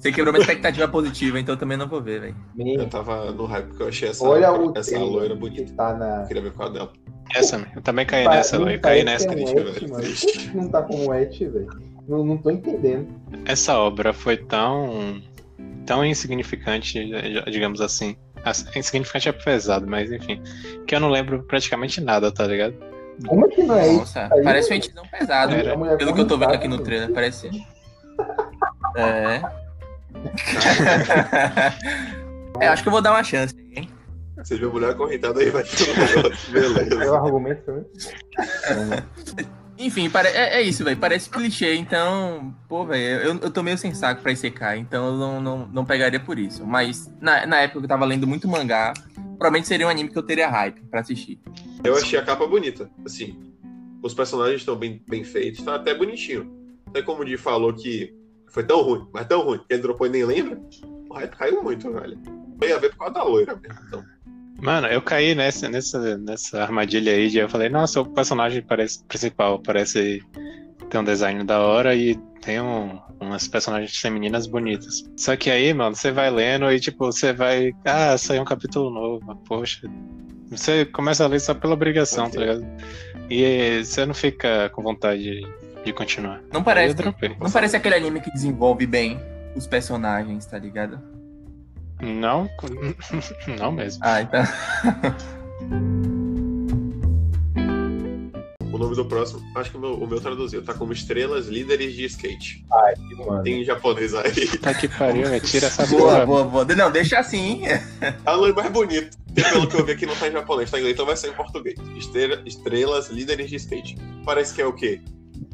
[0.01, 2.35] Você quebrou minha expectativa positiva, então eu também não vou ver, velho.
[2.57, 5.73] Eu tava no hype porque eu achei essa, olha o essa loira que bonita.
[5.75, 6.21] tá na.
[6.21, 6.93] Eu queria ver qual é dela.
[7.35, 9.29] Essa, eu também caí nessa, não eu caí nessa.
[9.29, 11.67] é et, velho, não tá como et, velho?
[12.11, 13.07] Não, não tô entendendo.
[13.45, 15.23] Essa obra foi tão.
[15.85, 17.09] tão insignificante,
[17.49, 18.17] digamos assim.
[18.75, 20.41] Insignificante é pesado, mas enfim.
[20.85, 22.75] Que eu não lembro praticamente nada, tá ligado?
[23.25, 23.99] Como é que não é isso?
[23.99, 24.81] Nossa, aí, parece velho?
[24.81, 25.77] feitizão pesado, Era.
[25.95, 27.49] Pelo que eu tô vendo correntada, aqui no trailer, parece.
[28.97, 29.41] É.
[32.65, 33.87] é, acho que eu vou dar uma chance, hein?
[34.35, 36.57] Você viu a mulher acorrentada aí, vai ter um negócio.
[36.57, 37.15] É o Beleza.
[37.15, 37.85] argumento também.
[39.81, 40.97] Enfim, é, é isso, velho.
[40.97, 42.53] Parece clichê, então.
[42.69, 45.85] Pô, velho, eu, eu tô meio sem saco pra ICK, então eu não, não, não
[45.85, 46.65] pegaria por isso.
[46.65, 48.93] Mas na, na época eu tava lendo muito mangá,
[49.37, 51.39] provavelmente seria um anime que eu teria hype pra assistir.
[51.83, 52.91] Eu achei a capa bonita.
[53.03, 53.35] Assim,
[54.03, 56.51] os personagens estão bem, bem feitos, tá até bonitinho.
[56.85, 58.13] Até como o Di falou que
[58.49, 60.61] foi tão ruim, mas tão ruim, que ele dropou e nem lembra.
[61.09, 62.19] O hype caiu muito, velho.
[62.59, 63.79] Foi a ver por causa da loira mesmo.
[63.87, 64.03] Então,
[64.61, 69.03] Mano, eu caí nessa, nessa, nessa armadilha aí de eu falei, nossa, o personagem parece
[69.05, 70.21] principal, parece
[70.89, 75.03] ter um design da hora e tem um- umas personagens femininas bonitas.
[75.17, 77.71] Só que aí, mano, você vai lendo e tipo, você vai.
[77.85, 79.89] Ah, saiu um capítulo novo, poxa.
[80.49, 82.65] Você começa a ler só pela obrigação, tá ligado?
[83.29, 85.41] E você não fica com vontade
[85.83, 86.41] de, continuar.
[86.51, 86.95] Não parece,
[87.39, 89.19] não parece aquele anime que desenvolve bem
[89.55, 89.65] os
[90.45, 90.99] tá ligado?
[92.01, 92.49] Não,
[93.59, 94.01] não mesmo.
[94.03, 94.43] Ah, então.
[98.71, 101.93] o nome do próximo, acho que o meu, o meu traduziu, tá como Estrelas Líderes
[101.93, 102.65] de Skate.
[102.71, 103.43] Ai, mano.
[103.43, 104.47] Tem em japonês aí.
[104.59, 105.41] Tá que pariu, velho.
[105.45, 106.65] Tira essa Boa, boa, boa.
[106.65, 107.61] Não, deixa assim.
[108.23, 109.17] Tá no mais bonito.
[109.35, 111.29] Pelo que eu vi aqui não tá em japonês, tá em inglês, então vai ser
[111.29, 111.75] em português.
[111.95, 113.97] Estrela- Estrelas Líderes de Skate.
[114.25, 114.99] Parece que é o quê?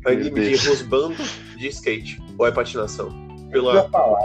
[0.05, 1.15] Anime de rusbando
[1.57, 2.21] de skate.
[2.37, 3.09] Ou é patinação?
[3.51, 3.73] Eu Pela.
[3.75, 4.19] ia falar.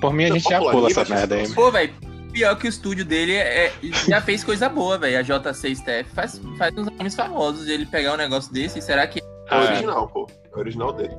[0.00, 1.48] Por, mim, a gente já pula essa merda aí.
[1.52, 1.92] Pô, velho,
[2.32, 3.72] pior que o estúdio dele é,
[4.08, 5.18] já fez coisa boa, velho.
[5.18, 7.68] A JC Staff faz, faz uns animes famosos.
[7.68, 9.20] Ele pegar um negócio desse, será que.
[9.20, 10.26] É o Ah, original, pô.
[10.52, 11.14] É o original dele.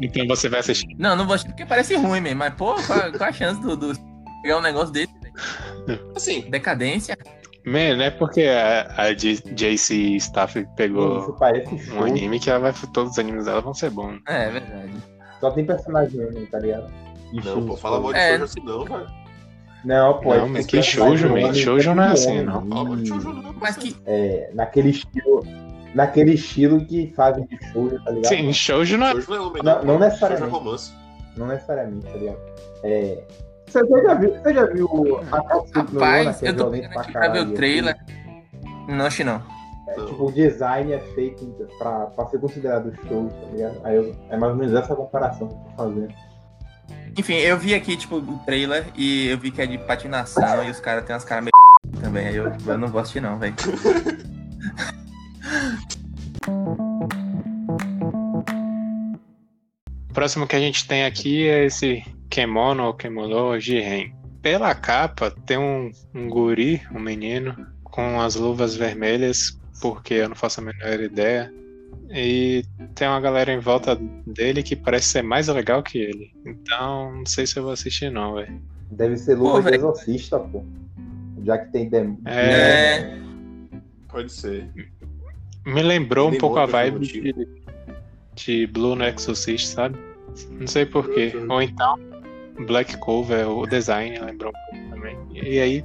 [0.00, 0.94] então você vai assistir.
[0.98, 2.38] Não, não vou assistir porque parece ruim mesmo.
[2.40, 3.92] Mas, pô, qual, qual a chance do, do
[4.42, 5.12] pegar um negócio desse?
[5.20, 6.12] velho?
[6.14, 7.16] Assim, Decadência?
[7.64, 12.58] Man, não é porque a, a JC Staff Isso pegou parece um anime que ela
[12.58, 14.20] vai, todos os animes dela vão ser bons.
[14.28, 14.92] É, é verdade.
[15.38, 16.92] Só tem personagem mesmo, tá ligado?
[17.32, 18.30] Não, pô, fala mal de É.
[18.30, 19.06] shoujo assim não, velho.
[19.84, 20.34] Não, pô.
[20.34, 21.52] Não, esse mas que shoujo, man.
[21.54, 22.44] Shoujo não é tá assim, homem.
[22.44, 22.66] não.
[22.68, 23.52] Fala mal de shoujo não.
[23.60, 23.96] Mas que.
[24.06, 25.42] É, naquele estilo.
[25.94, 28.28] Naquele estilo que fazem de shoujo, tá ligado?
[28.34, 29.20] Sim, shoujo não é.
[29.20, 29.84] Shoujo não é Não- não.
[29.84, 30.50] não necessariamente.
[30.50, 30.92] Shoujo é romance.
[31.36, 32.38] Não necessariamente, tá ligado?
[32.84, 33.24] É.
[33.66, 36.92] Você já viu, você já viu no Yona, Rapaz, que é eu tô violento vendo
[36.92, 37.54] pra aqui pra ver caralho, o assim?
[37.54, 37.96] trailer.
[38.88, 39.42] Não, acho que não.
[39.88, 41.44] É, tipo, o design é feito
[41.78, 43.80] pra, pra ser considerado show, tá ligado?
[43.84, 46.08] Aí eu- é mais ou menos essa comparação que eu tô fazendo.
[47.16, 50.70] Enfim, eu vi aqui, tipo, o trailer e eu vi que é de patinação e
[50.70, 51.52] os caras têm umas caras meio
[52.02, 52.28] também.
[52.28, 53.54] Aí eu, eu não assistir, não, velho.
[60.22, 64.14] próximo que a gente tem aqui é esse Kemono ou Kemono Jiren.
[64.40, 70.36] Pela capa, tem um, um guri, um menino, com as luvas vermelhas, porque eu não
[70.36, 71.52] faço a menor ideia.
[72.12, 76.30] E tem uma galera em volta dele que parece ser mais legal que ele.
[76.44, 78.60] Então, não sei se eu vou assistir, não, velho.
[78.90, 80.62] Deve ser Pô, luva de exorcista, pô.
[81.42, 82.18] Já que tem demônio.
[82.26, 83.18] É, É.
[84.08, 84.68] Pode ser.
[85.64, 87.48] me lembrou um pouco a vibe de,
[88.34, 89.98] de Blue no Exorcist, sabe?
[90.50, 91.32] Não sei porquê.
[91.48, 91.98] Ou então,
[92.66, 95.18] Black Cover, o design lembrou um pouco também.
[95.32, 95.84] E aí,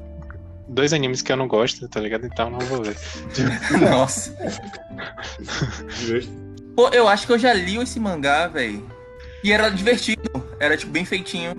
[0.68, 2.26] dois animes que eu não gosto, tá ligado?
[2.26, 2.96] Então não vou ver.
[3.80, 4.36] Nossa.
[6.76, 8.86] Pô, eu acho que eu já li esse mangá, velho.
[9.44, 10.22] E era divertido.
[10.60, 11.54] Era, tipo, bem feitinho.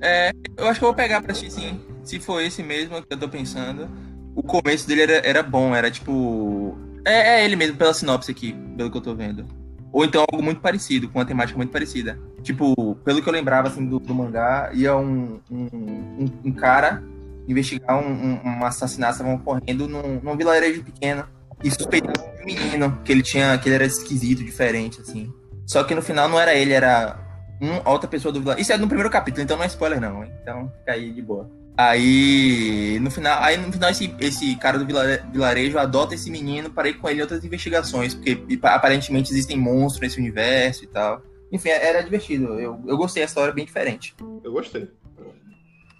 [0.00, 1.80] É, eu acho que eu vou pegar pra assistir, sim.
[2.02, 3.88] Se for esse mesmo que eu tô pensando.
[4.34, 6.78] O começo dele era, era bom, era tipo.
[7.04, 9.46] É, é ele mesmo, pela sinopse aqui, pelo que eu tô vendo.
[9.92, 12.18] Ou então algo muito parecido, com uma temática muito parecida.
[12.42, 17.02] Tipo, pelo que eu lembrava, assim, do, do mangá, ia um, um, um, um cara
[17.48, 21.24] investigar um, um, um assassinato estavam ocorrendo num, num vilarejo pequeno.
[21.62, 23.58] E suspeitava de um menino, que ele tinha.
[23.58, 25.32] que ele era esquisito, diferente, assim.
[25.66, 27.18] Só que no final não era ele, era
[27.60, 28.62] um, outra pessoa do vilarejo.
[28.62, 30.22] Isso é no primeiro capítulo, então não é spoiler, não?
[30.24, 31.50] Então fica aí de boa.
[31.76, 36.70] Aí, no final, aí no final esse, esse cara do vilare- vilarejo adota esse menino
[36.70, 41.22] para ir com ele em outras investigações, porque aparentemente existem monstros nesse universo e tal.
[41.52, 42.58] Enfim, era divertido.
[42.58, 44.14] Eu, eu gostei, a história é bem diferente.
[44.44, 44.90] Eu gostei.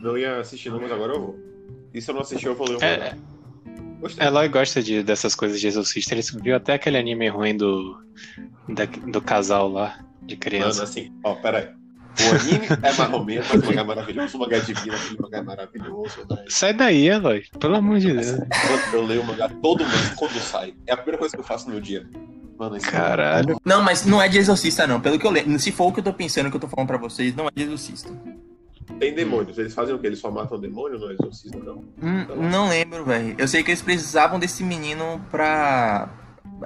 [0.01, 1.39] Não ia assistir, não, mas agora eu vou.
[1.93, 3.17] E se eu não assistir, eu vou ler o É.
[4.01, 4.27] Gostei.
[4.27, 6.15] Eloy gosta de, dessas coisas de exorcista.
[6.15, 8.01] Ele viu até aquele anime ruim do,
[8.69, 10.85] da- do casal lá, de Mano, criança.
[10.85, 11.69] assim, ó, peraí.
[12.21, 14.37] O anime é marromeno, mas o mangá é maravilhoso.
[14.37, 16.45] O mangá é divino, aquele mangá é maravilhoso, velho.
[16.51, 17.45] Sai daí, Eloy.
[17.59, 18.33] Pelo amor de Deus.
[18.33, 18.49] Mano,
[18.93, 20.75] eu leio o mangá todo mês quando sai.
[20.87, 22.09] É a primeira coisa que eu faço no meu dia.
[22.57, 23.61] Mano, isso Caralho.
[23.65, 25.01] Não, mas não é de exorcista, não.
[25.01, 25.57] Pelo que eu lembro.
[25.61, 27.51] Se for o que eu tô pensando, que eu tô falando pra vocês, não é
[27.55, 28.11] de exorcista.
[28.98, 29.59] Tem demônios.
[29.59, 30.07] Eles fazem o quê?
[30.09, 31.85] Eles só matam demônio no exorcismo, não?
[32.03, 33.35] Hum, não lembro, velho.
[33.38, 36.09] Eu sei que eles precisavam desse menino pra.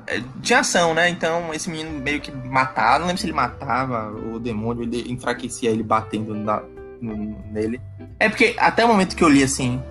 [0.07, 1.09] é, Tinha ação, né?
[1.09, 3.01] Então esse menino meio que matava.
[3.01, 6.63] Não lembro se ele matava o demônio, ele enfraquecia ele batendo na-
[7.01, 7.81] nele.
[8.21, 9.83] É porque até o momento que eu li assim,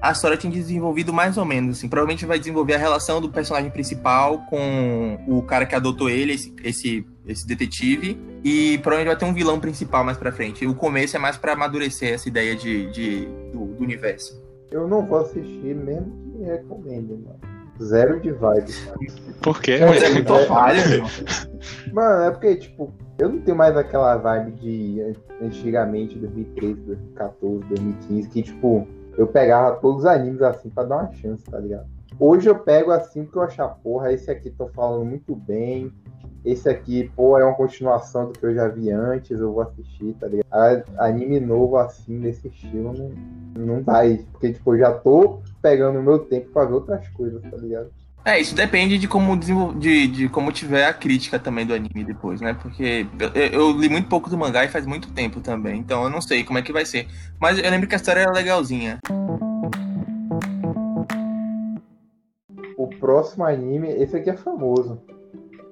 [0.00, 1.78] a história tinha desenvolvido mais ou menos.
[1.78, 1.88] Assim.
[1.88, 6.54] Provavelmente vai desenvolver a relação do personagem principal com o cara que adotou ele, esse,
[6.62, 8.18] esse, esse detetive.
[8.44, 10.66] E provavelmente vai ter um vilão principal mais pra frente.
[10.66, 14.40] O começo é mais pra amadurecer essa ideia de, de- do, do universo.
[14.70, 17.40] Eu não vou assistir, mesmo que me recomende, mano.
[17.82, 18.72] Zero de vibe.
[19.40, 19.78] Por quê?
[19.80, 20.46] Mas é muito é.
[20.46, 21.02] falha.
[21.92, 28.28] Mano, é porque, tipo, eu não tenho mais aquela vibe de antigamente, 2013, 2014, 2015,
[28.30, 28.86] que, tipo,
[29.18, 31.86] eu pegava todos os animes assim pra dar uma chance, tá ligado?
[32.18, 35.92] Hoje eu pego assim porque eu achar, porra, esse aqui tô falando muito bem.
[36.44, 40.14] Esse aqui, pô, é uma continuação do que eu já vi antes, eu vou assistir,
[40.14, 40.46] tá ligado?
[40.50, 42.92] A- Anime novo assim, desse estilo,
[43.56, 44.24] não, não isso.
[44.32, 47.90] Porque, tipo, eu já tô pegando o meu tempo pra ver outras coisas, tá ligado?
[48.24, 52.40] É, isso depende de como, de, de como tiver a crítica também do anime depois,
[52.40, 52.54] né?
[52.60, 56.10] Porque eu, eu li muito pouco do mangá e faz muito tempo também, então eu
[56.10, 57.06] não sei como é que vai ser.
[57.40, 58.98] Mas eu lembro que a história era legalzinha.
[62.76, 65.00] O próximo anime, esse aqui é famoso.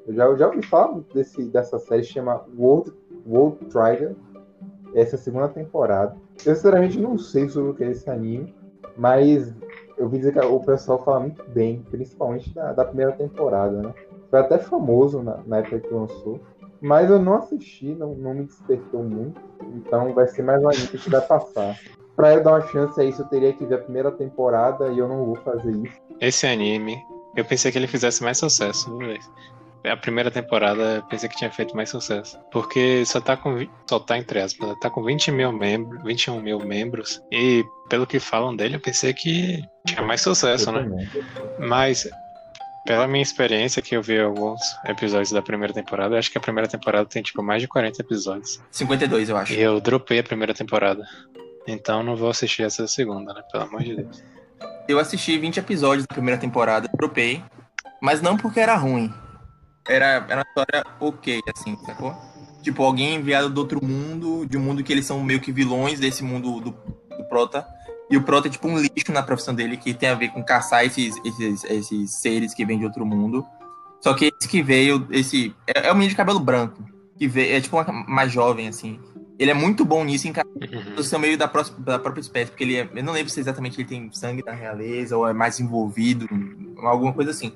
[0.07, 2.93] Eu já, eu já ouvi falar desse, dessa série, chama World,
[3.27, 4.15] World Trigger.
[4.95, 6.17] Essa é segunda temporada.
[6.45, 8.55] Eu sinceramente não sei sobre o que é esse anime,
[8.97, 9.53] mas
[9.97, 13.95] eu ouvi dizer que o pessoal fala muito bem, principalmente da, da primeira temporada, né?
[14.31, 16.41] Foi até famoso na, na época que lançou.
[16.81, 19.41] Mas eu não assisti, não, não me despertou muito.
[19.75, 21.77] Então vai ser mais um anime que vai passar.
[22.15, 24.99] Pra eu dar uma chance a isso, eu teria que ver a primeira temporada e
[24.99, 25.97] eu não vou fazer isso.
[26.21, 26.97] Esse anime,
[27.35, 28.91] eu pensei que ele fizesse mais sucesso?
[29.91, 32.39] A primeira temporada eu pensei que tinha feito mais sucesso.
[32.51, 33.67] Porque só tá com.
[33.89, 37.23] Só tá entre aspas, tá com 20 mil membros, 21 mil membros.
[37.31, 40.83] E pelo que falam dele, eu pensei que tinha mais sucesso, Eu né?
[40.83, 41.09] também.
[41.59, 42.09] Mas,
[42.85, 46.41] pela minha experiência, que eu vi alguns episódios da primeira temporada, eu acho que a
[46.41, 48.61] primeira temporada tem, tipo, mais de 40 episódios.
[48.71, 49.53] 52, eu acho.
[49.53, 51.05] E eu dropei a primeira temporada.
[51.67, 53.43] Então não vou assistir essa segunda, né?
[53.51, 54.23] Pelo amor de Deus.
[54.89, 57.43] Eu assisti 20 episódios da primeira temporada, dropei.
[58.01, 59.13] Mas não porque era ruim.
[59.89, 62.15] Era, era uma história ok, assim, sacou?
[62.63, 66.01] Tipo, alguém enviado do outro mundo, de um mundo que eles são meio que vilões
[66.01, 67.65] desse mundo do, do Prota.
[68.11, 70.43] E o Prota é tipo um lixo na profissão dele, que tem a ver com
[70.43, 73.45] caçar esses, esses, esses seres que vêm de outro mundo.
[74.01, 75.55] Só que esse que veio, esse.
[75.67, 76.85] É, é um menino de cabelo branco.
[77.19, 79.01] Que veio, é tipo uma, mais jovem, assim.
[79.39, 81.03] Ele é muito bom nisso em Uhum.
[81.03, 82.89] são meio da, pró- da própria espécie, porque ele é.
[82.95, 86.27] Eu não lembro se exatamente ele tem sangue da realeza ou é mais envolvido,
[86.79, 87.53] alguma coisa assim.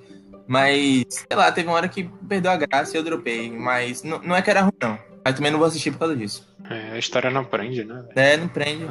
[0.51, 3.53] Mas, sei lá, teve uma hora que perdeu a graça e eu dropei.
[3.53, 4.99] Mas não, não é que era ruim, não.
[5.25, 6.53] Mas também não vou assistir por causa disso.
[6.69, 8.05] É, a história não prende, né?
[8.17, 8.85] É, não prende.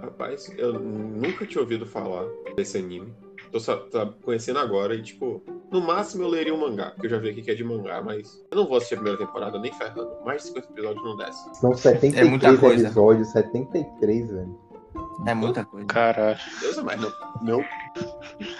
[0.00, 2.24] Rapaz, eu nunca tinha ouvido falar
[2.56, 3.12] desse anime.
[3.52, 7.10] Tô só tá conhecendo agora e, tipo, no máximo eu leria um mangá, porque eu
[7.10, 9.58] já vi aqui que é de mangá, mas eu não vou assistir a primeira temporada
[9.58, 10.10] nem ferrando.
[10.24, 11.50] Mais de 50 episódios não desce.
[11.60, 12.86] São 73 É muita coisa.
[12.86, 14.58] episódios, 73, velho.
[15.26, 15.86] É muita coisa.
[15.86, 16.38] Caralho.
[16.60, 17.10] Deus é mais, não.
[17.42, 17.64] Não.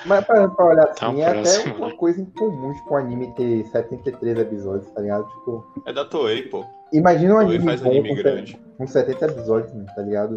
[0.07, 1.95] Mas pra, pra olhar assim, Tá é até próximo, uma né?
[1.97, 5.25] coisa incomum, tipo, um anime ter 73 episódios, tá ligado?
[5.29, 6.65] Tipo, É da Toei, pô.
[6.93, 8.59] imagina um anime faz bom anime com, grande.
[8.77, 10.35] com 70 episódios, mano, tá ligado?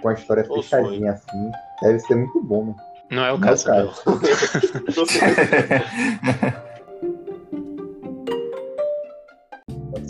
[0.00, 1.50] Com a história Ô, fechadinha assim.
[1.82, 2.76] Deve ser muito bom, mano.
[3.10, 3.92] Não é o caso, não.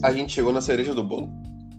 [0.02, 1.30] A gente chegou na cereja do bolo.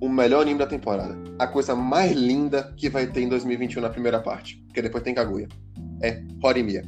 [0.02, 1.18] O melhor anime da temporada.
[1.40, 4.58] A coisa mais linda que vai ter em 2021 na primeira parte.
[4.68, 5.48] Porque depois tem Kaguya.
[6.02, 6.84] É Horimiya.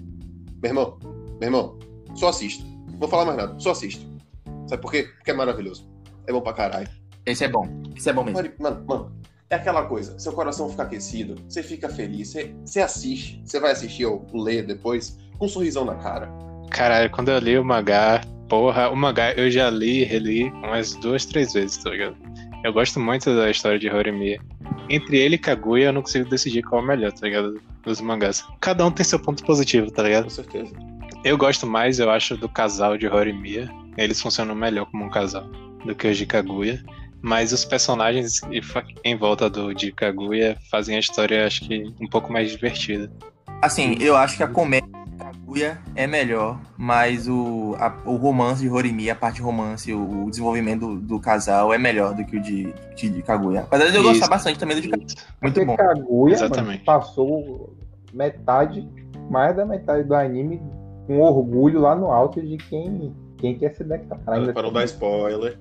[0.62, 0.98] Meu irmão,
[1.40, 1.80] meu irmão,
[2.16, 2.64] só assista.
[2.92, 4.06] Não vou falar mais nada, só assista.
[4.68, 5.04] Sabe por quê?
[5.18, 5.90] Porque é maravilhoso.
[6.26, 6.90] É bom pra caralho.
[7.26, 7.68] Esse é bom.
[7.96, 8.42] Esse é bom mesmo.
[8.60, 9.12] Mano, mano,
[9.50, 10.18] é aquela coisa.
[10.20, 13.42] Seu coração fica aquecido, você fica feliz, você, você assiste.
[13.46, 16.30] Você vai assistir ou ler depois com um sorrisão na cara.
[16.70, 20.94] Caralho, quando eu li o mangá, porra, o mangá eu já li e reli umas
[20.96, 22.18] duas, três vezes, tá ligado?
[22.64, 24.42] Eu gosto muito da história de Horimiya.
[24.90, 27.62] Entre ele e Kaguya, eu não consigo decidir qual é o melhor, tá ligado?
[27.84, 28.44] Dos mangás.
[28.60, 30.24] Cada um tem seu ponto positivo, tá ligado?
[30.26, 30.74] Com certeza.
[31.24, 33.70] Eu gosto mais, eu acho, do casal de Horimiya.
[33.98, 35.44] Eles funcionam melhor como um casal
[35.86, 36.84] do que os de Kaguya.
[37.22, 38.42] Mas os personagens
[39.04, 43.12] em volta do de Kaguya fazem a história, acho que, um pouco mais divertida.
[43.62, 44.97] Assim, eu acho que a comédia
[45.48, 50.30] Kaguya é melhor, mas o, a- o romance de Horimi, a parte romance, o, o
[50.30, 53.62] desenvolvimento do, do casal é melhor do que o de, de, de Kaguya.
[53.62, 54.30] Apesar de eu gostar Isso.
[54.30, 55.08] bastante também do de Kaguya.
[55.42, 55.76] Muito Porque bom.
[55.78, 56.86] Kaguya, Exatamente.
[56.86, 57.74] mano, passou
[58.14, 58.88] metade,
[59.30, 60.62] mais da metade do anime
[61.08, 64.54] com orgulho lá no alto de quem, quem quer se declarar.
[64.54, 65.58] Para não dar spoiler.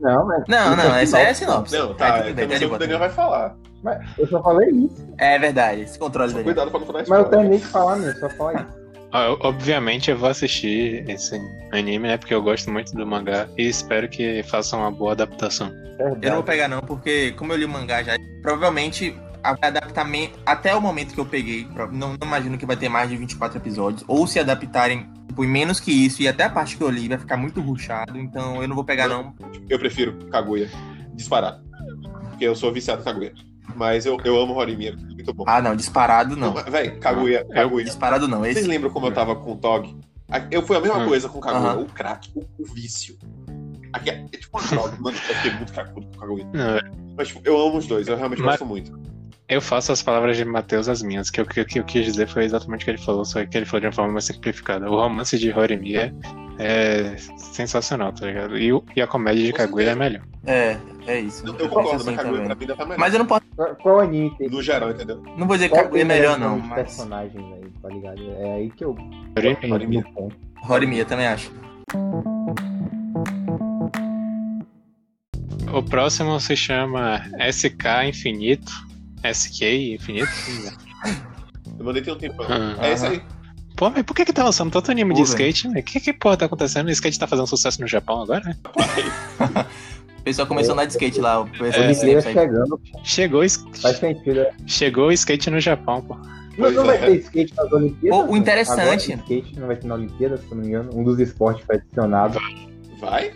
[0.00, 1.76] Não, mas Não, não, essa é a sinopse.
[1.76, 2.18] Não, tá.
[2.18, 3.56] É, tudo bem, que eu não sei o que Daniel vai falar.
[3.82, 5.06] mas eu só falei isso.
[5.18, 6.44] É verdade, esse controle dele.
[6.44, 7.30] cuidado pra não dar Mas eu spoiler.
[7.30, 8.85] terminei de falar mesmo, só falar isso.
[9.24, 11.40] Eu- obviamente eu vou assistir esse
[11.72, 12.16] anime, né?
[12.16, 15.70] Porque eu gosto muito do mangá e espero que façam uma boa adaptação.
[15.96, 16.18] Verdade.
[16.26, 20.38] Eu não vou pegar não, porque como eu li o mangá já, provavelmente a- adaptamento
[20.44, 23.58] até o momento que eu peguei, não, não imagino que vai ter mais de 24
[23.58, 26.90] episódios, ou se adaptarem tipo, em menos que isso, e até a parte que eu
[26.90, 29.34] li vai ficar muito ruchado, então eu não vou pegar não.
[29.68, 30.68] Eu prefiro Kaguya.
[31.14, 31.60] Disparar.
[32.30, 33.32] Porque eu sou viciado em Kaguya.
[33.74, 34.94] Mas eu, eu amo Horimiya.
[35.26, 35.44] Muito bom.
[35.46, 36.52] Ah, não, disparado não.
[36.54, 37.84] Véi, Kaguya, Kaguya.
[37.84, 39.94] Disparado não, Vocês esse lembram como eu tava com o Tog?
[40.50, 41.08] Eu fui a mesma Hum.
[41.08, 41.70] coisa com o Kaguya.
[41.70, 41.80] Aham.
[41.82, 43.16] O crack, o, o vício.
[43.92, 44.96] Aqui é, é tipo uma droga.
[45.00, 46.44] Mano, eu fiquei muito cracudo com o Kaguya.
[46.52, 48.06] Não, Mas tipo, eu amo os dois.
[48.08, 48.92] Eu realmente Mas- gosto muito.
[49.48, 52.26] Eu faço as palavras de Matheus as minhas, que o que, que eu quis dizer
[52.28, 54.90] foi exatamente o que ele falou, só que ele falou de uma forma mais simplificada.
[54.90, 56.12] O romance de Horimiya
[56.58, 58.58] é sensacional, tá ligado?
[58.58, 60.22] E, o- e a comédia de Kaguya é melhor.
[60.46, 61.46] é, é isso.
[61.46, 62.98] Eu, eu concordo, assim mas Kaguya pra mim ainda tá melhor.
[62.98, 63.42] Mas eu não posso,
[63.82, 64.48] Qual, anime tem?
[64.48, 65.22] No geral, entendeu?
[65.38, 68.20] não vou dizer que Kaguya é melhor não, mas personagens aí, tá ligado?
[68.40, 68.96] É aí que eu
[69.70, 70.04] Horimiya.
[70.68, 71.52] Horimiya também acho.
[75.72, 78.72] O próximo se chama SK Infinito.
[79.32, 80.28] SK Infinito?
[81.78, 82.46] Eu mandei tem um tempão.
[82.48, 82.76] Ah.
[82.86, 83.22] É esse aí.
[83.76, 85.48] Pô, mas por que que tá lançando tanto anime de Pô, velho.
[85.48, 85.82] skate, né?
[85.82, 86.86] Que que porra tá acontecendo?
[86.86, 88.56] O skate tá fazendo sucesso no Japão agora, né?
[90.18, 93.42] O pessoal começou a andar de skate lá, o pessoal É, de chegando, Chegou,
[93.80, 94.34] faz sentido.
[94.42, 94.50] né?
[94.66, 96.14] chegou o skate no Japão, pô.
[96.16, 96.24] Não,
[96.56, 96.86] Pois não é.
[96.86, 98.18] vai ter skate nas Olimpíadas?
[98.18, 100.90] O- o interessante- Agora, skate não vai ter na Olimpíada, se não me engano.
[100.98, 102.40] Um dos esportes foi adicionado.
[102.98, 103.30] Vai?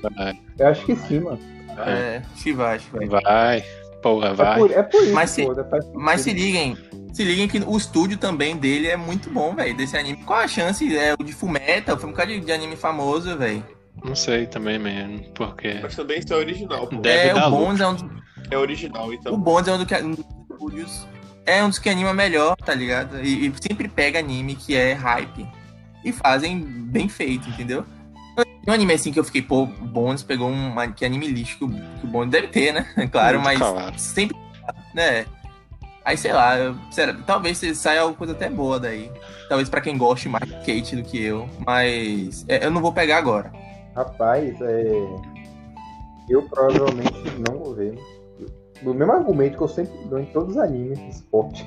[0.59, 1.39] Eu acho que sim, mano.
[1.87, 3.23] É, acho que vai, acho que vai.
[3.23, 3.65] Vai,
[4.03, 4.59] porra, É vai.
[4.59, 5.67] por, é por isso, Mas se- sentido.
[5.95, 6.77] Mas se liguem,
[7.13, 10.23] se liguem que o estúdio também dele é muito bom, velho, desse anime.
[10.25, 10.97] Qual a chance?
[10.97, 13.65] É o de Fullmetal, foi um bocado de, de anime famoso, velho.
[14.05, 15.79] Não sei também, mesmo, porque...
[15.83, 16.97] Mas também isso é original, pô.
[16.97, 17.51] Deve É, o.
[17.51, 18.05] Bones é um, dos-
[18.51, 19.39] É original, o então.
[19.39, 21.07] Bones é um, do que, um dos estúdios.
[21.45, 23.21] É um dos que anima melhor, tá ligado?
[23.23, 25.47] E, e sempre pega anime que é hype.
[26.05, 27.85] E fazem bem feito, entendeu?
[28.65, 31.59] Tem um anime assim que eu fiquei, pô, o Bones pegou um que anime lixo
[31.59, 32.87] que o, que o Bones deve ter, né?
[33.11, 33.99] Claro, Muito mas calado.
[33.99, 34.37] sempre,
[34.95, 35.25] né?
[36.05, 39.11] Aí sei lá, eu, sério, talvez saia alguma coisa até boa daí.
[39.49, 42.93] Talvez pra quem goste mais de skate do que eu, mas é, eu não vou
[42.93, 43.53] pegar agora.
[43.95, 44.93] Rapaz, é...
[46.29, 47.13] eu provavelmente
[47.49, 47.99] não vou ver.
[48.83, 51.67] Do mesmo argumento que eu sempre dou em todos os animes de esporte.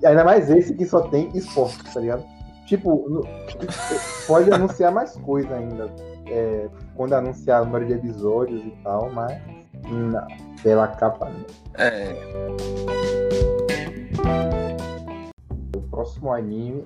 [0.00, 2.24] E ainda mais esse que só tem esporte, tá ligado?
[2.72, 3.20] Tipo, no-
[4.26, 5.90] pode anunciar mais coisa ainda.
[6.26, 9.38] é, quando anunciar o número de episódios e tal, mas
[9.90, 10.26] não,
[10.62, 11.44] pela capa não.
[11.76, 12.14] É,
[15.76, 16.84] O próximo anime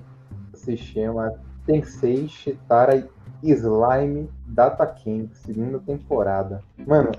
[0.53, 1.33] se chama
[1.65, 3.07] Tensei Shitara
[3.41, 6.61] Slime Data King, segunda temporada.
[6.85, 7.11] Mano,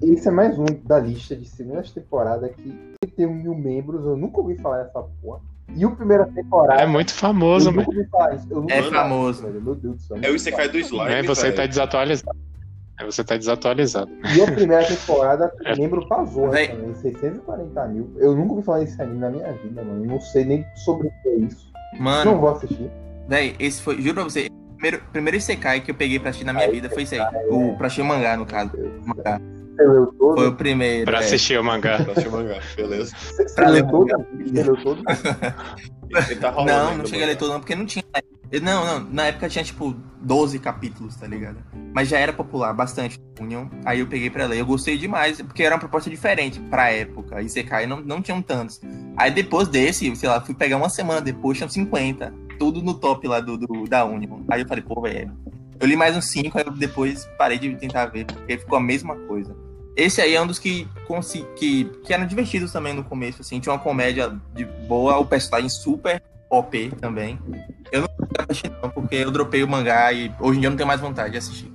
[0.00, 4.04] esse é mais um da lista de segunda temporada que tem um mil membros.
[4.06, 5.40] Eu nunca ouvi falar dessa porra.
[5.74, 6.82] E o primeira temporada.
[6.82, 7.88] É muito famoso, eu mano.
[8.34, 8.46] isso.
[8.50, 9.30] Eu nunca É famoso.
[9.40, 9.62] isso, velho.
[9.64, 10.16] Meu Deus do céu.
[10.22, 11.10] É o Isekai do Slime.
[11.12, 11.56] É, você velho.
[11.56, 12.38] tá desatualizado.
[13.00, 14.10] É, você tá desatualizado.
[14.36, 15.48] E a primeira temporada,
[16.06, 16.68] pra zorra Véi.
[16.68, 18.10] também, 640 mil.
[18.18, 20.04] Eu nunca ouvi falar desse anime na minha vida, mano.
[20.04, 21.72] Eu não sei nem sobre o que é isso.
[21.94, 22.90] Não Mano, vou assistir.
[23.28, 26.44] véi, esse foi, juro pra você, o primeiro, primeiro Isekai que eu peguei pra assistir
[26.46, 27.26] na minha vida foi esse aí.
[27.50, 28.72] O, pra assistir o mangá, no caso.
[29.04, 29.40] Mangá.
[29.76, 30.36] Você leu todo?
[30.36, 31.04] Foi o primeiro.
[31.04, 31.24] Pra é.
[31.24, 31.98] assistir o mangá.
[32.02, 33.14] Pra assistir o mangá, beleza.
[33.16, 34.26] Você, você pra leu ler todo?
[34.44, 35.02] Você leu todo?
[36.40, 38.04] Tá Não, não cheguei a ler todo não, porque não tinha.
[38.60, 41.56] Não, não, na época tinha tipo 12 capítulos, tá ligado?
[41.94, 43.66] Mas já era popular, bastante Union.
[43.82, 44.60] Aí eu peguei pra ler.
[44.60, 47.40] Eu gostei demais, porque era uma proposta diferente pra época.
[47.40, 48.78] E Sekai não, não tinham tantos.
[49.16, 52.34] Aí depois desse, sei lá, fui pegar uma semana depois, tinham 50.
[52.58, 54.42] Tudo no top lá do, do- da Union.
[54.50, 55.32] Aí eu falei, pô, velho.
[55.82, 59.16] Eu li mais uns 5, aí depois parei de tentar ver, porque ficou a mesma
[59.26, 59.52] coisa.
[59.96, 60.86] Esse aí é um dos que,
[61.56, 63.58] que, que eram divertidos também no começo, assim.
[63.58, 67.36] Tinha uma comédia de boa, o personagem super OP também.
[67.90, 68.08] Eu não
[68.48, 71.00] assistir não, porque eu dropei o mangá e hoje em dia eu não tenho mais
[71.00, 71.72] vontade de assistir.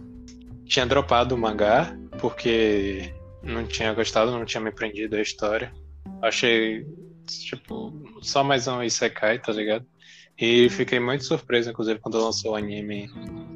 [0.66, 5.74] Tinha dropado o mangá, porque não tinha gostado, não tinha me prendido a história.
[6.22, 6.88] Achei,
[7.28, 9.86] tipo, só mais um Isekai, tá ligado?
[10.40, 13.10] E fiquei muito surpreso, inclusive, quando lançou o anime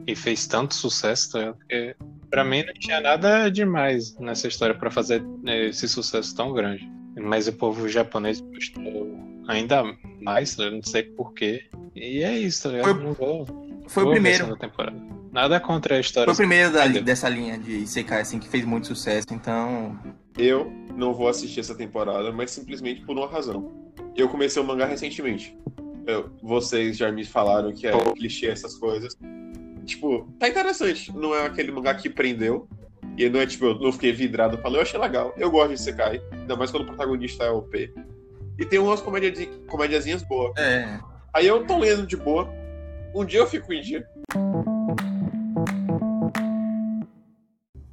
[0.07, 1.57] e fez tanto sucesso, tá ligado?
[1.57, 1.95] Porque
[2.30, 6.89] pra mim não tinha nada demais nessa história pra fazer esse sucesso tão grande.
[7.22, 9.84] Mas o povo japonês gostou ainda
[10.22, 11.65] mais, eu não sei porquê.
[11.95, 12.86] E é isso, tá ligado?
[12.95, 13.45] Foi- não vou,
[13.88, 14.55] Foi o vou ver primeiro.
[14.57, 14.97] temporada.
[15.32, 16.26] Nada contra a história.
[16.26, 19.97] Foi o primeiro da- dessa linha de Isekai, assim, que fez muito sucesso, então.
[20.38, 23.71] Eu não vou assistir essa temporada, mas simplesmente por uma razão.
[24.15, 25.57] Eu comecei o mangá recentemente.
[26.05, 29.17] Eu- vocês já me falaram que é clichê essas coisas.
[29.86, 31.15] Tipo, tá interessante.
[31.15, 32.67] Não é aquele mangá que prendeu.
[33.17, 34.57] E não é tipo, eu não fiquei vidrado.
[34.59, 35.34] Falei, eu achei legal.
[35.38, 36.21] Eu gosto de Sekai.
[36.32, 37.93] Ainda mais quando o protagonista é OP.
[38.57, 40.53] E tem umas comédias, comédiazinhas boas.
[40.57, 40.99] É.
[41.34, 42.49] Aí eu tô lendo de boa.
[43.13, 44.07] Um dia eu fico em dia.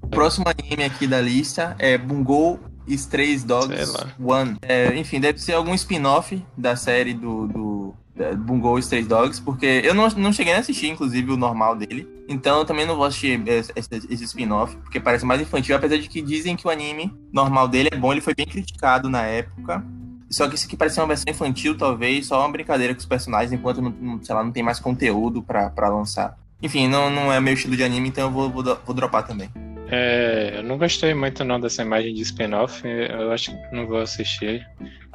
[0.09, 3.93] O próximo anime aqui da lista é Bungo Stray Dogs.
[4.19, 4.57] One.
[4.63, 7.95] É, enfim, deve ser algum spin-off da série do, do
[8.39, 12.09] Bungo Stray Dogs, porque eu não, não cheguei a assistir, inclusive, o normal dele.
[12.29, 16.09] Então eu também não vou assistir esse, esse- spin-off, porque parece mais infantil, apesar de
[16.09, 19.85] que dizem que o anime normal dele é bom, ele foi bem criticado na época.
[20.31, 23.53] Só que esse aqui parece uma versão infantil, talvez, só uma brincadeira com os personagens,
[23.53, 26.37] enquanto não, sei lá, não tem mais conteúdo pra, pra lançar.
[26.63, 29.49] Enfim, não, não é meu estilo de anime, então eu vou, vou, vou dropar também.
[29.91, 33.99] É, eu não gostei muito não dessa imagem de spin-off, eu acho que não vou
[33.99, 34.67] assistir.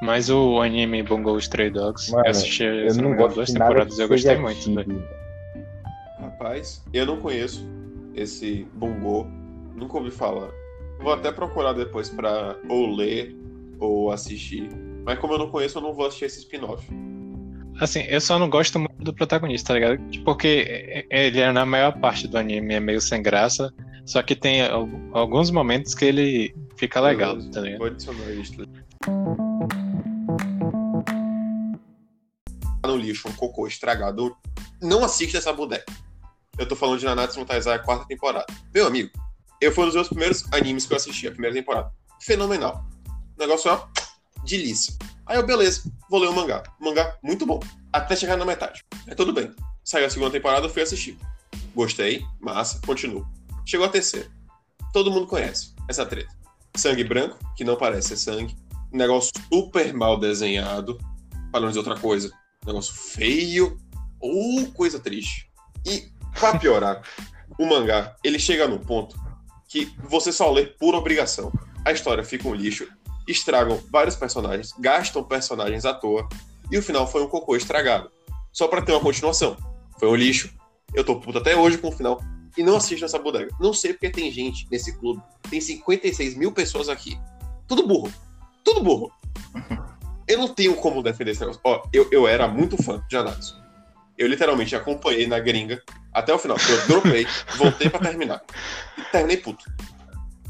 [0.02, 4.08] Mas o anime Bungo Stray Dogs, Mano, eu assisti Eu não gosto duas temporadas, eu
[4.08, 4.70] gostei muito.
[6.20, 7.66] Rapaz, eu não conheço
[8.16, 9.28] esse Bungo.
[9.76, 10.50] Nunca ouvi falar.
[11.00, 13.36] Vou até procurar depois pra ou ler
[13.80, 14.70] ou assistir.
[15.06, 16.88] Mas como eu não conheço, eu não vou assistir esse spin-off.
[17.80, 20.00] Assim, eu só não gosto muito do protagonista, tá ligado?
[20.24, 23.74] Porque ele é na maior parte do anime é meio sem graça,
[24.06, 27.78] só que tem al- alguns momentos que ele fica legal, tá ligado?
[27.80, 28.54] Vou adicionar isso.
[32.86, 34.36] No lixo, um cocô estragado.
[34.82, 35.92] Não assista essa boneca.
[36.58, 38.46] Eu tô falando de Nanatsu no Taizai, quarta temporada.
[38.74, 39.10] Meu amigo,
[39.62, 41.92] eu fui um dos meus primeiros animes que eu assisti, a primeira temporada.
[42.22, 42.86] Fenomenal.
[43.38, 43.82] O negócio é
[44.46, 44.94] delícia.
[45.26, 46.62] Aí eu, beleza, vou ler o mangá.
[46.80, 47.60] Mangá muito bom.
[47.92, 48.84] Até chegar na metade.
[49.08, 49.52] É tudo bem.
[49.84, 51.18] Saiu a segunda temporada, eu fui assistir.
[51.74, 53.26] Gostei, massa, continuo.
[53.66, 54.30] Chegou a terceira.
[54.92, 56.34] Todo mundo conhece essa treta.
[56.76, 58.56] Sangue branco, que não parece ser sangue.
[58.92, 60.98] Um negócio super mal desenhado.
[61.52, 62.32] Para não dizer outra coisa.
[62.64, 63.78] Um negócio feio.
[64.20, 65.50] Ou coisa triste.
[65.86, 67.02] E, pra piorar,
[67.58, 69.16] o mangá, ele chega num ponto
[69.68, 71.52] que você só lê por obrigação.
[71.84, 72.88] A história fica um lixo,
[73.28, 76.28] estragam vários personagens, gastam personagens à toa,
[76.72, 78.10] e o final foi um cocô estragado.
[78.52, 79.58] Só pra ter uma continuação.
[80.00, 80.54] Foi um lixo.
[80.94, 82.22] Eu tô puto até hoje com o final.
[82.58, 83.50] E não assisto essa bodega.
[83.60, 85.22] Não sei porque tem gente nesse clube.
[85.50, 87.20] Tem 56 mil pessoas aqui.
[87.68, 88.12] Tudo burro.
[88.64, 89.12] Tudo burro.
[90.28, 91.60] Eu não tenho como defender esse negócio.
[91.66, 93.62] Ó, eu, eu era muito fã de Anatsu.
[94.18, 95.82] Eu literalmente acompanhei na gringa
[96.14, 96.56] até o final.
[96.70, 97.28] Eu dropei,
[97.58, 98.42] voltei pra terminar.
[98.98, 99.66] E terminei puto.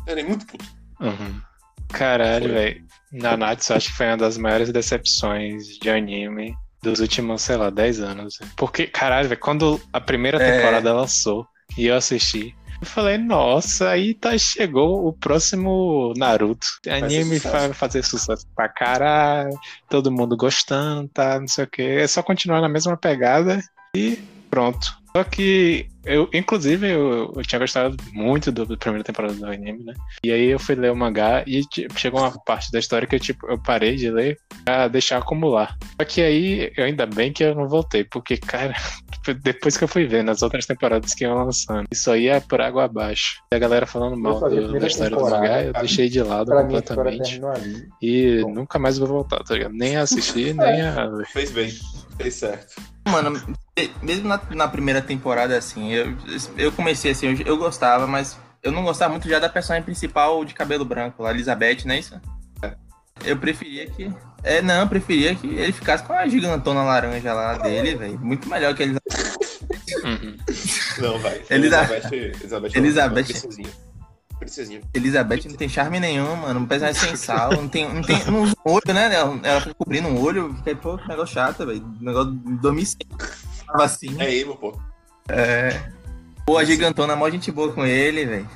[0.05, 0.63] Terminei muito puto.
[0.99, 1.41] Uhum.
[1.89, 2.85] Caralho, velho.
[3.11, 7.99] Nanatsu acho que foi uma das maiores decepções de anime dos últimos, sei lá, 10
[8.01, 8.39] anos.
[8.55, 10.57] Porque, caralho, velho, quando a primeira É.
[10.57, 11.47] temporada lançou
[11.77, 16.67] e eu assisti, eu falei, nossa, aí tá, chegou o próximo Naruto.
[16.89, 19.57] Anime vai fazer sucesso pra caralho,
[19.89, 21.81] todo mundo gostando, tá, não sei o que.
[21.81, 23.61] É só continuar na mesma pegada
[23.95, 24.19] e
[24.49, 25.02] pronto.
[25.15, 29.83] Só que eu, inclusive, eu, eu tinha gostado muito do, da primeira temporada do anime,
[29.83, 29.93] né?
[30.25, 33.15] E aí eu fui ler o mangá e tipo, chegou uma parte da história que
[33.15, 35.77] eu, tipo, eu parei de ler pra deixar acumular.
[36.01, 38.73] Só que aí, eu ainda bem que eu não voltei, porque, cara,
[39.43, 42.59] depois que eu fui ver nas outras temporadas que iam lançando, isso aí é por
[42.59, 43.35] água abaixo.
[43.53, 46.61] E a galera falando mal do- da história do mangá, eu deixei de lado mim,
[46.63, 47.39] completamente.
[48.01, 48.53] E Bom.
[48.53, 49.73] nunca mais vou voltar, tá ligado?
[49.73, 51.07] Nem a assistir, nem a.
[51.31, 51.71] Fez bem,
[52.17, 52.81] fez certo.
[53.07, 53.39] Mano,
[54.01, 56.15] mesmo na, na primeira temporada, assim, eu,
[56.57, 60.45] eu comecei assim, eu, eu gostava, mas eu não gostava muito já da personagem principal
[60.45, 62.19] de cabelo branco, lá, Elizabeth, não é isso?
[63.25, 64.11] Eu preferia que.
[64.43, 68.19] É, não, eu preferia que ele ficasse com a gigantona laranja lá dele, velho.
[68.19, 68.97] Muito melhor que ele.
[70.03, 70.35] Uhum.
[70.99, 71.41] Não, vai.
[71.49, 72.15] Elisa- Elizabeth.
[72.41, 72.71] Elizabeth.
[72.73, 73.25] é Elizabeth.
[74.39, 74.81] Princesinha.
[74.93, 76.59] Elizabeth não tem charme nenhum, mano.
[76.61, 77.87] Um personagem sem sal, não tem.
[77.93, 79.13] Não tem não um olho, né?
[79.13, 81.85] Ela, ela fica cobrindo um olho, fica, pô, que negócio chato, velho.
[82.01, 82.97] Negócio de dormir sem.
[83.73, 84.15] Tava assim.
[84.21, 84.71] É emo, pô.
[86.45, 88.49] Pô, a gigantona, mó gente boa com ele, velho.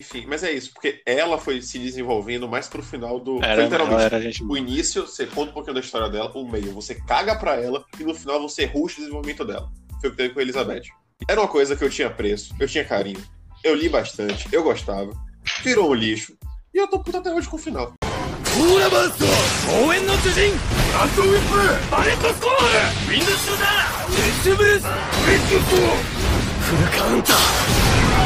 [0.00, 3.42] Enfim, mas é isso, porque ela foi se desenvolvendo mais pro final do.
[3.42, 4.02] Era, foi literalmente.
[4.02, 7.36] era gente O início, você conta um pouquinho da história dela, o meio, você caga
[7.36, 9.70] pra ela e no final você ruxa o desenvolvimento dela.
[10.00, 10.82] Foi o que teve com a Elizabeth.
[11.28, 13.22] Era uma coisa que eu tinha preço, eu tinha carinho,
[13.62, 15.12] eu li bastante, eu gostava,
[15.62, 16.36] virou um lixo,
[16.74, 17.94] e eu tô puto até hoje com o final.
[18.56, 19.24] オーラバースト
[19.84, 26.14] 応援の主人ブラストウィップバレットスコールウィンドシューターデッシュブレスビッグフォー
[26.62, 28.23] フルカウンター。